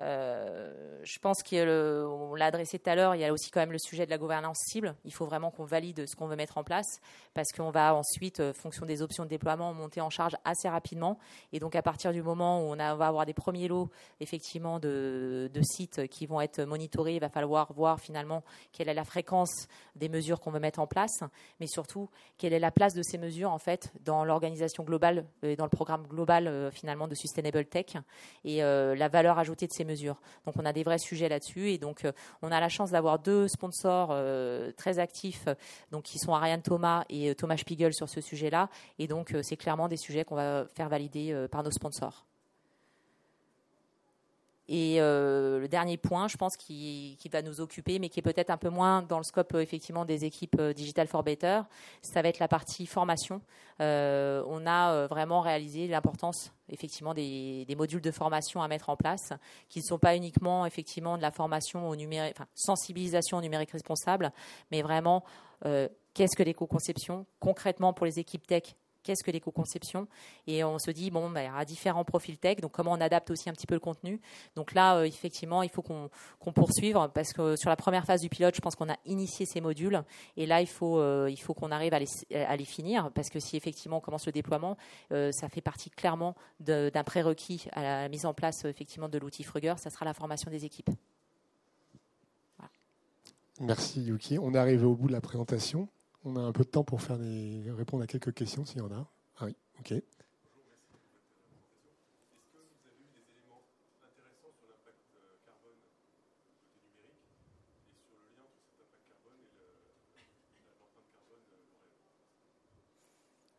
[0.00, 0.72] Euh,
[1.02, 3.78] je pense qu'on l'a adressé tout à l'heure, il y a aussi quand même le
[3.78, 4.94] sujet de la gouvernance cible.
[5.04, 7.00] Il faut vraiment qu'on valide ce qu'on veut mettre en place
[7.34, 11.18] parce qu'on va ensuite, euh, fonction des options de déploiement, monter en charge assez rapidement.
[11.52, 13.90] Et donc à partir du moment où on, va avoir des premiers lots
[14.20, 18.42] effectivement de, sites qui vont être monitorés, il va falloir voir finalement
[18.72, 19.68] quelle est la fréquence
[20.00, 21.22] des mesures qu'on veut mettre en place,
[21.60, 25.54] mais surtout quelle est la place de ces mesures en fait dans l'organisation globale et
[25.54, 27.96] dans le programme global euh, finalement de Sustainable Tech
[28.44, 30.20] et la valeur ajoutée de ces mesures.
[30.46, 33.18] Donc on a des vrais sujets là-dessus et donc euh, on a la chance d'avoir
[33.18, 35.46] deux sponsors euh, très actifs,
[35.90, 38.68] donc qui sont Ariane Thomas et euh, Thomas Spiegel sur ce sujet-là.
[38.98, 42.29] Et donc c'est clairement des sujets qu'on va faire valider par nos sponsors.
[44.72, 48.50] Et euh, le dernier point, je pense, qui, va nous occuper, mais qui est peut-être
[48.50, 51.62] un peu moins dans le scope euh, effectivement des équipes euh, Digital for Better,
[52.02, 53.42] ça va être la partie formation.
[53.80, 59.32] on a vraiment réalisé l'importance effectivement des, modules de formation à mettre en place,
[59.68, 63.72] qui ne sont pas uniquement effectivement de la formation au numérique, enfin, sensibilisation au numérique
[63.72, 64.30] responsable,
[64.70, 65.24] mais vraiment
[66.14, 67.26] qu'est-ce que l'éco-conception?
[67.40, 70.06] Concrètement pour les équipes tech qu'est-ce que l'éco-conception
[70.46, 73.00] Et on se dit, bon, bah, il y a différents profils tech, donc comment on
[73.00, 74.20] adapte aussi un petit peu le contenu.
[74.56, 78.28] Donc là, euh, effectivement, il faut qu'on poursuive, parce que sur la première phase du
[78.28, 80.02] pilote, je pense qu'on a initié ces modules,
[80.36, 83.98] et là, il faut, euh, faut qu'on arrive à les, finir, parce que si effectivement
[83.98, 84.76] on commence le déploiement,
[85.12, 89.42] euh, ça fait partie clairement d'un prérequis à la mise en place effectivement de l'outil
[89.42, 90.90] Frugger, ça sera la formation des équipes.
[93.60, 94.38] Merci Yuki.
[94.38, 95.88] On est arrivé au bout de la présentation.
[96.24, 98.80] On a un peu de temps pour faire des, répondre à quelques questions s'il y
[98.82, 99.10] en a.
[99.38, 99.94] Ah oui, ok.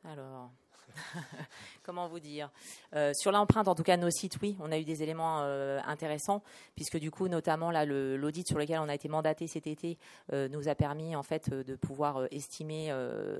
[0.03, 0.51] Alors,
[1.83, 2.51] comment vous dire
[2.95, 5.79] euh, Sur l'empreinte, en tout cas, nos sites, oui, on a eu des éléments euh,
[5.85, 6.43] intéressants,
[6.75, 9.97] puisque du coup, notamment l'audit sur lequel on a été mandaté cet été
[10.33, 12.93] euh, nous a permis en fait de pouvoir estimer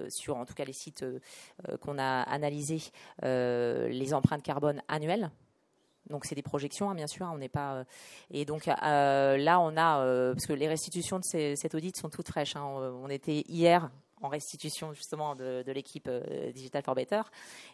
[0.10, 1.06] sur, en tout cas, les sites
[1.82, 2.82] qu'on a analysés,
[3.22, 5.32] les empreintes carbone annuelles.
[6.10, 7.26] Donc c'est des projections, hein, bien sûr.
[7.26, 7.86] Hein, on n'est pas.
[8.32, 12.56] et donc là, on a parce que les restitutions de cet audit sont toutes fraîches.
[12.56, 13.90] Hein, on était hier
[14.22, 17.22] en restitution justement de, l'équipe euh, Digital for Better.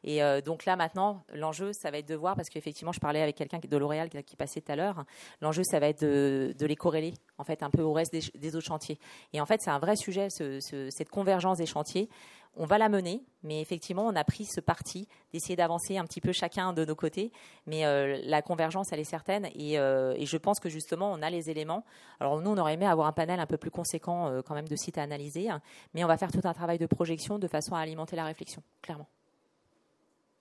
[0.03, 3.21] Et euh, donc là maintenant, l'enjeu, ça va être de voir, parce qu'effectivement, je parlais
[3.21, 5.03] avec quelqu'un de L'Oréal qui passait tout à l'heure,
[5.41, 8.65] l'enjeu, ça va être de, les corréler en fait un peu au reste des, autres
[8.65, 8.99] chantiers.
[9.33, 12.09] Et en fait, c'est un vrai sujet, cette convergence des chantiers
[12.57, 16.21] on va la mener, mais effectivement, on a pris ce parti d'essayer d'avancer un petit
[16.21, 17.31] peu chacun de nos côtés.
[17.67, 21.29] Mais euh, la convergence, elle est certaine, euh, et, je pense que justement, on a
[21.29, 21.85] les éléments.
[22.19, 24.67] Alors nous, on aurait aimé avoir un panel un peu plus conséquent euh, quand même
[24.67, 25.61] de sites à analyser, hein,
[25.93, 28.63] mais on va faire tout un travail de projection de façon à alimenter la réflexion,
[28.81, 29.07] clairement.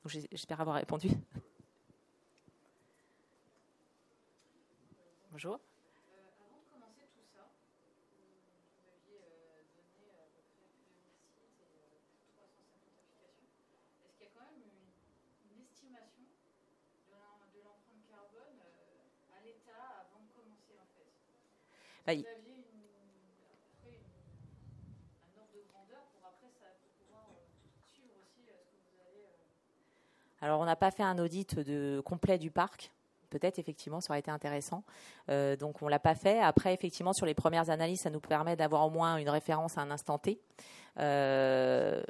[0.06, 1.08] J'espère avoir répondu.
[5.32, 5.58] Bonjour.
[30.40, 32.92] Alors, on n'a pas fait un audit de, complet du parc.
[33.30, 34.84] Peut-être, effectivement, ça aurait été intéressant.
[35.28, 36.40] Euh, donc, on ne l'a pas fait.
[36.40, 39.80] Après, effectivement, sur les premières analyses, ça nous permet d'avoir au moins une référence à
[39.80, 40.40] un instant T.
[40.98, 42.02] Euh,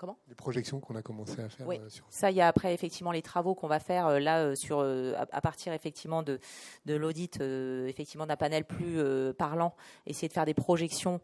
[0.00, 1.68] Comment Les projections qu'on a commencé à faire.
[1.68, 2.06] Oui, sur...
[2.08, 5.74] ça, il y a après effectivement les travaux qu'on va faire là sur à, partir
[5.74, 6.40] effectivement de,
[6.86, 8.98] de l'audit effectivement d'un panel plus
[9.34, 9.74] parlant,
[10.06, 11.20] essayer de faire des projections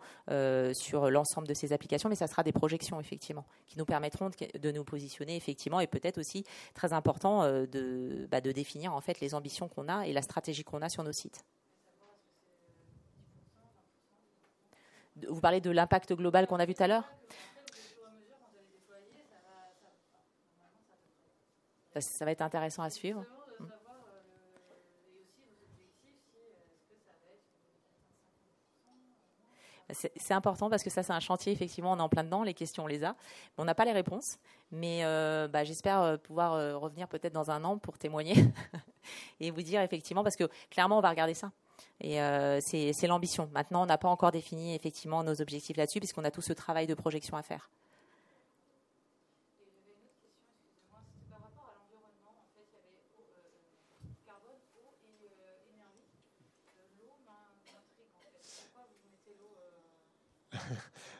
[0.74, 4.58] sur l'ensemble de ces applications, mais ça sera des projections effectivement qui nous permettront de,
[4.58, 9.20] de nous positionner effectivement et peut-être aussi très important de, bah, de définir en fait
[9.20, 11.46] les ambitions qu'on a et la stratégie qu'on a sur nos sites.
[15.30, 17.04] Vous parlez de l'impact global qu'on a vu tout à l'heure?
[22.00, 23.24] Ça va être intéressant à suivre.
[29.92, 32.54] C'est important parce que ça, c'est un chantier, effectivement, on est en plein dedans, les
[32.54, 33.14] questions, on les a.
[33.56, 34.38] On n'a pas les réponses,
[34.72, 38.34] mais euh, bah, j'espère euh, pouvoir euh, revenir peut-être dans un an pour témoigner
[39.40, 41.52] et vous dire, effectivement, parce que clairement, on va regarder ça.
[42.00, 43.48] Et euh, c'est l'ambition.
[43.52, 46.86] Maintenant, on n'a pas encore défini effectivement nos objectifs là-dessus, puisqu'on a tout ce travail
[46.86, 47.70] de projection à faire.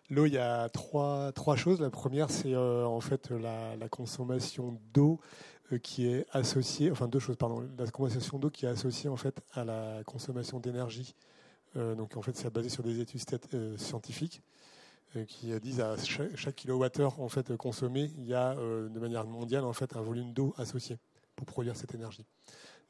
[0.09, 1.81] L'eau, il y a trois, choses.
[1.81, 5.19] La première, c'est euh, en fait la, la consommation d'eau
[5.73, 9.17] euh, qui est associée, enfin deux choses, pardon, la consommation d'eau qui est associée en
[9.17, 11.17] fait à la consommation d'énergie.
[11.77, 13.21] Euh, donc en fait, c'est basé sur des études
[13.79, 14.43] scientifiques
[15.29, 19.65] qui disent à chaque, chaque, kilowattheure en fait consommé, il y a de manière mondiale
[19.65, 20.99] en fait un volume d'eau associé
[21.37, 22.27] pour produire cette énergie.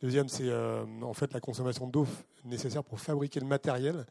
[0.02, 0.50] Deuxième, c'est
[1.02, 2.04] en fait la consommation d'eau
[2.44, 4.06] nécessaire pour fabriquer le matériel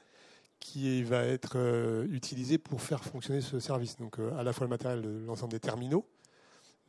[0.66, 3.98] qui va être euh, utilisé pour faire fonctionner ce service.
[3.98, 6.08] Donc euh, à la fois le matériel de l'ensemble des terminaux,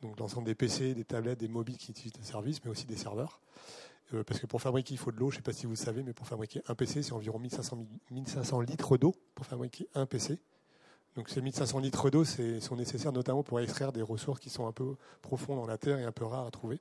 [0.01, 2.95] donc l'ensemble des PC, des tablettes, des mobiles qui utilisent le service, mais aussi des
[2.95, 3.39] serveurs.
[4.15, 5.29] Euh, parce que pour fabriquer, il faut de l'eau.
[5.29, 7.85] Je ne sais pas si vous savez, mais pour fabriquer un PC, c'est environ 1500,
[8.09, 10.39] 1500 litres d'eau pour fabriquer un PC.
[11.15, 14.71] Donc ces 1500 litres d'eau sont nécessaires notamment pour extraire des ressources qui sont un
[14.71, 16.79] peu profondes dans la terre et un peu rares à trouver.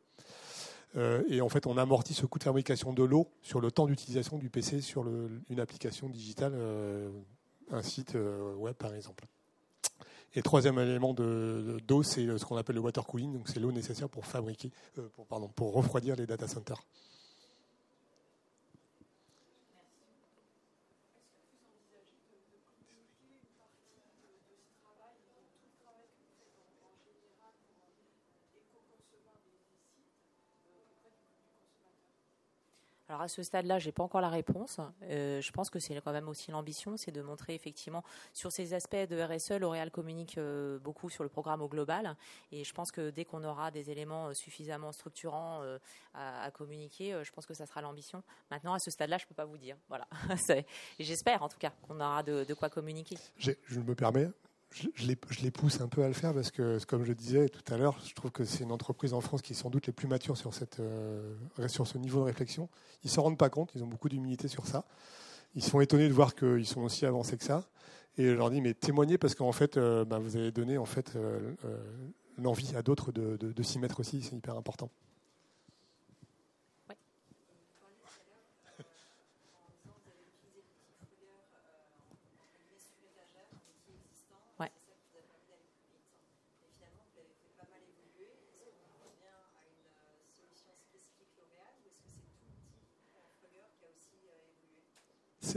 [0.97, 3.87] Euh, et en fait, on amortit ce coût de fabrication de l'eau sur le temps
[3.87, 5.05] d'utilisation du PC sur
[5.51, 7.11] une application digitale, euh,
[7.71, 9.25] un site euh, web par exemple.
[10.35, 14.09] Et troisième élément d'eau, c'est ce qu'on appelle le water cooling, donc c'est l'eau nécessaire
[14.09, 14.71] pour fabriquer,
[15.55, 16.83] pour refroidir les data centers.
[33.17, 34.79] Alors à ce stade-là, j'ai pas encore la réponse.
[35.05, 38.05] Euh, je pense que c'est quand même aussi l'ambition, c'est de montrer effectivement
[38.35, 42.15] sur ces aspects de RSE, L'Oréal communique euh, beaucoup sur le programme au global,
[42.53, 45.63] et je pense que dès qu'on aura des éléments euh, suffisamment structurants
[46.13, 48.23] à, communiquer, je pense que ça sera l'ambition.
[48.51, 49.79] Maintenant, à ce stade-là, je peux pas vous dire.
[49.89, 50.07] Voilà.
[51.01, 53.17] J'espère en tout cas qu'on aura de, de quoi communiquer.
[53.39, 54.29] Je me permets,
[54.73, 57.77] je, les, pousse un peu à le faire parce que, comme je disais tout à
[57.77, 60.09] l'heure, je trouve que c'est une entreprise en France qui est sans doute les plus
[60.09, 60.51] matures sur,
[60.81, 61.35] euh,
[61.69, 62.69] ce niveau de réflexion.
[63.05, 64.85] Ils ne s'en rendent pas compte, ils ont beaucoup d'humilité sur ça.
[65.55, 67.65] Ils sont étonnés de voir qu'ils sont aussi avancés que ça.
[68.19, 70.87] Et je leur dis, mais témoignez parce qu'en fait, euh, ben, vous avez donné en
[70.87, 71.55] fait, euh,
[72.37, 74.91] l'envie à d'autres de, de s'y mettre aussi, c'est hyper important.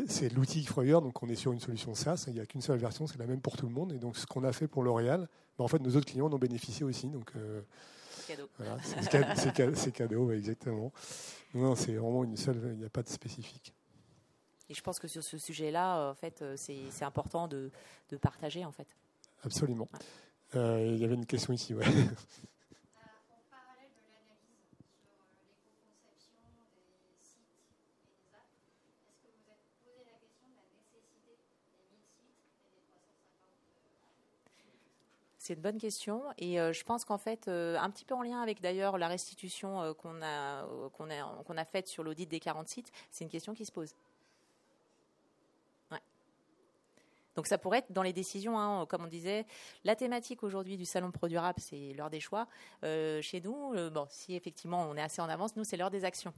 [0.07, 2.79] C'est l'outil Frogger, donc on est sur une solution SaaS, il n'y a qu'une seule
[2.79, 3.93] version, c'est la même pour tout le monde.
[3.93, 5.27] Et donc ce qu'on a fait pour L'Oréal,
[5.57, 7.07] ben, en fait nos autres clients en ont bénéficié aussi.
[7.07, 7.61] Donc euh,
[8.25, 8.35] c'est
[9.55, 9.75] cadeau.
[9.75, 10.91] c'est cadeau, exactement.
[11.53, 13.73] Non, c'est vraiment une seule, il n'y a pas de spécifique.
[14.69, 17.71] Et je pense que sur ce sujet-là, en fait, euh, c'est important de,
[18.21, 18.87] partager, en fait.
[19.43, 19.87] Absolument.
[20.55, 21.85] Euh, il y avait une question ici, ouais.
[35.49, 38.21] C'est une bonne question et euh, je pense qu'en fait, euh, un petit peu en
[38.21, 42.27] lien avec d'ailleurs la restitution euh, qu'on a, qu'on a, qu'on a faite sur l'audit
[42.27, 43.95] des 40 sites, c'est une question qui se pose.
[47.35, 49.47] Donc ça pourrait être dans les décisions, hein, comme on disait,
[49.85, 52.47] la thématique aujourd'hui du salon Pro Durable, c'est l'heure des choix.
[52.83, 56.33] chez nous, bon, si effectivement on est assez en avance, nous c'est l'heure des actions.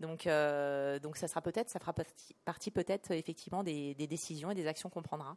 [0.00, 1.94] Donc, donc ça sera peut-être, ça fera
[2.44, 5.36] partie, peut-être effectivement des décisions et des actions qu'on prendra.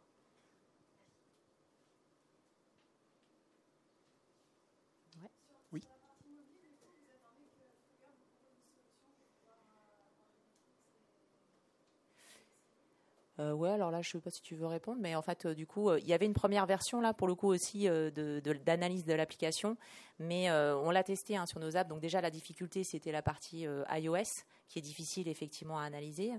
[13.38, 15.54] Euh, ouais, alors là, je sais pas si tu veux répondre, mais en fait, euh,
[15.54, 19.04] du coup, euh, il y avait une première version là, pour le coup aussi, d'analyse
[19.04, 19.76] de, l'application,
[20.18, 21.88] mais on l'a testé hein, sur nos apps.
[21.88, 26.32] Donc déjà, la difficulté, c'était la partie iOS, qui est difficile effectivement à analyser.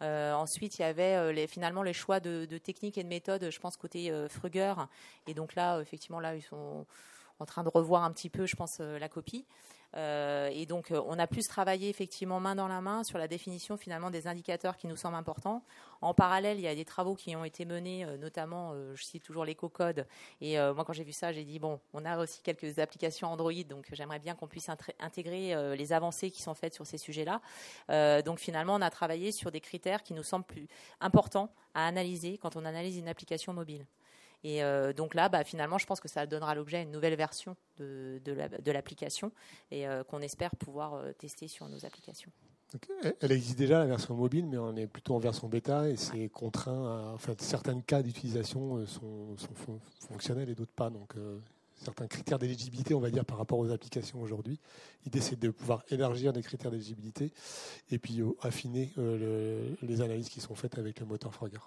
[0.00, 3.76] ensuite, il y avait finalement les choix de, de, techniques et de méthodes, je pense
[3.76, 4.74] côté Fruger,
[5.26, 6.86] et donc là, effectivement, là, ils sont
[7.38, 9.44] en train de revoir un petit peu, je pense, la copie.
[9.96, 13.26] Euh, et donc, euh, on a plus travaillé effectivement main dans la main sur la
[13.26, 15.62] définition finalement des indicateurs qui nous semblent importants.
[16.02, 19.22] En parallèle, il y a des travaux qui ont été menés, euh, notamment, je cite
[19.22, 20.06] toujours l'éco-code.
[20.40, 23.52] Et moi, quand j'ai vu ça, j'ai dit bon, on a aussi quelques applications Android,
[23.68, 24.68] donc j'aimerais bien qu'on puisse
[25.00, 27.40] intégrer les avancées qui sont faites sur ces sujets-là.
[28.22, 30.68] donc, finalement, on a travaillé sur des critères qui nous semblent plus
[31.00, 33.86] importants à analyser quand on analyse une application mobile.
[34.44, 37.16] Et euh, donc là, bah, finalement, je pense que ça donnera l'objet à une nouvelle
[37.16, 39.32] version de, de l'application
[39.70, 42.30] et euh, qu'on espère pouvoir euh, tester sur nos applications.
[43.20, 46.28] Elle existe déjà la version mobile, mais on est plutôt en version bêta et c'est
[46.28, 46.86] contraint.
[46.86, 49.36] À, enfin, certains cas d'utilisation sont,
[50.00, 50.90] fonctionnels et d'autres pas.
[50.90, 51.14] Donc,
[51.76, 54.60] certains critères d'éligibilité, on va dire, par rapport aux applications aujourd'hui.
[55.06, 57.32] L'idée, c'est de pouvoir élargir les critères d'éligibilité
[57.90, 58.92] et puis affiner
[59.80, 61.60] les analyses qui sont faites avec le moteur Frogger.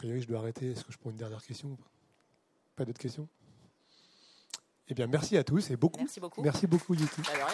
[0.00, 0.70] Priori, je dois arrêter.
[0.70, 1.76] Est-ce que je prends une dernière question
[2.74, 2.86] Pas?
[2.86, 3.28] D'autres questions?
[4.88, 6.00] Eh bien, merci à tous et beaucoup.
[6.00, 6.42] Merci beaucoup.
[6.42, 6.94] Merci beaucoup.
[6.94, 7.48] Bah,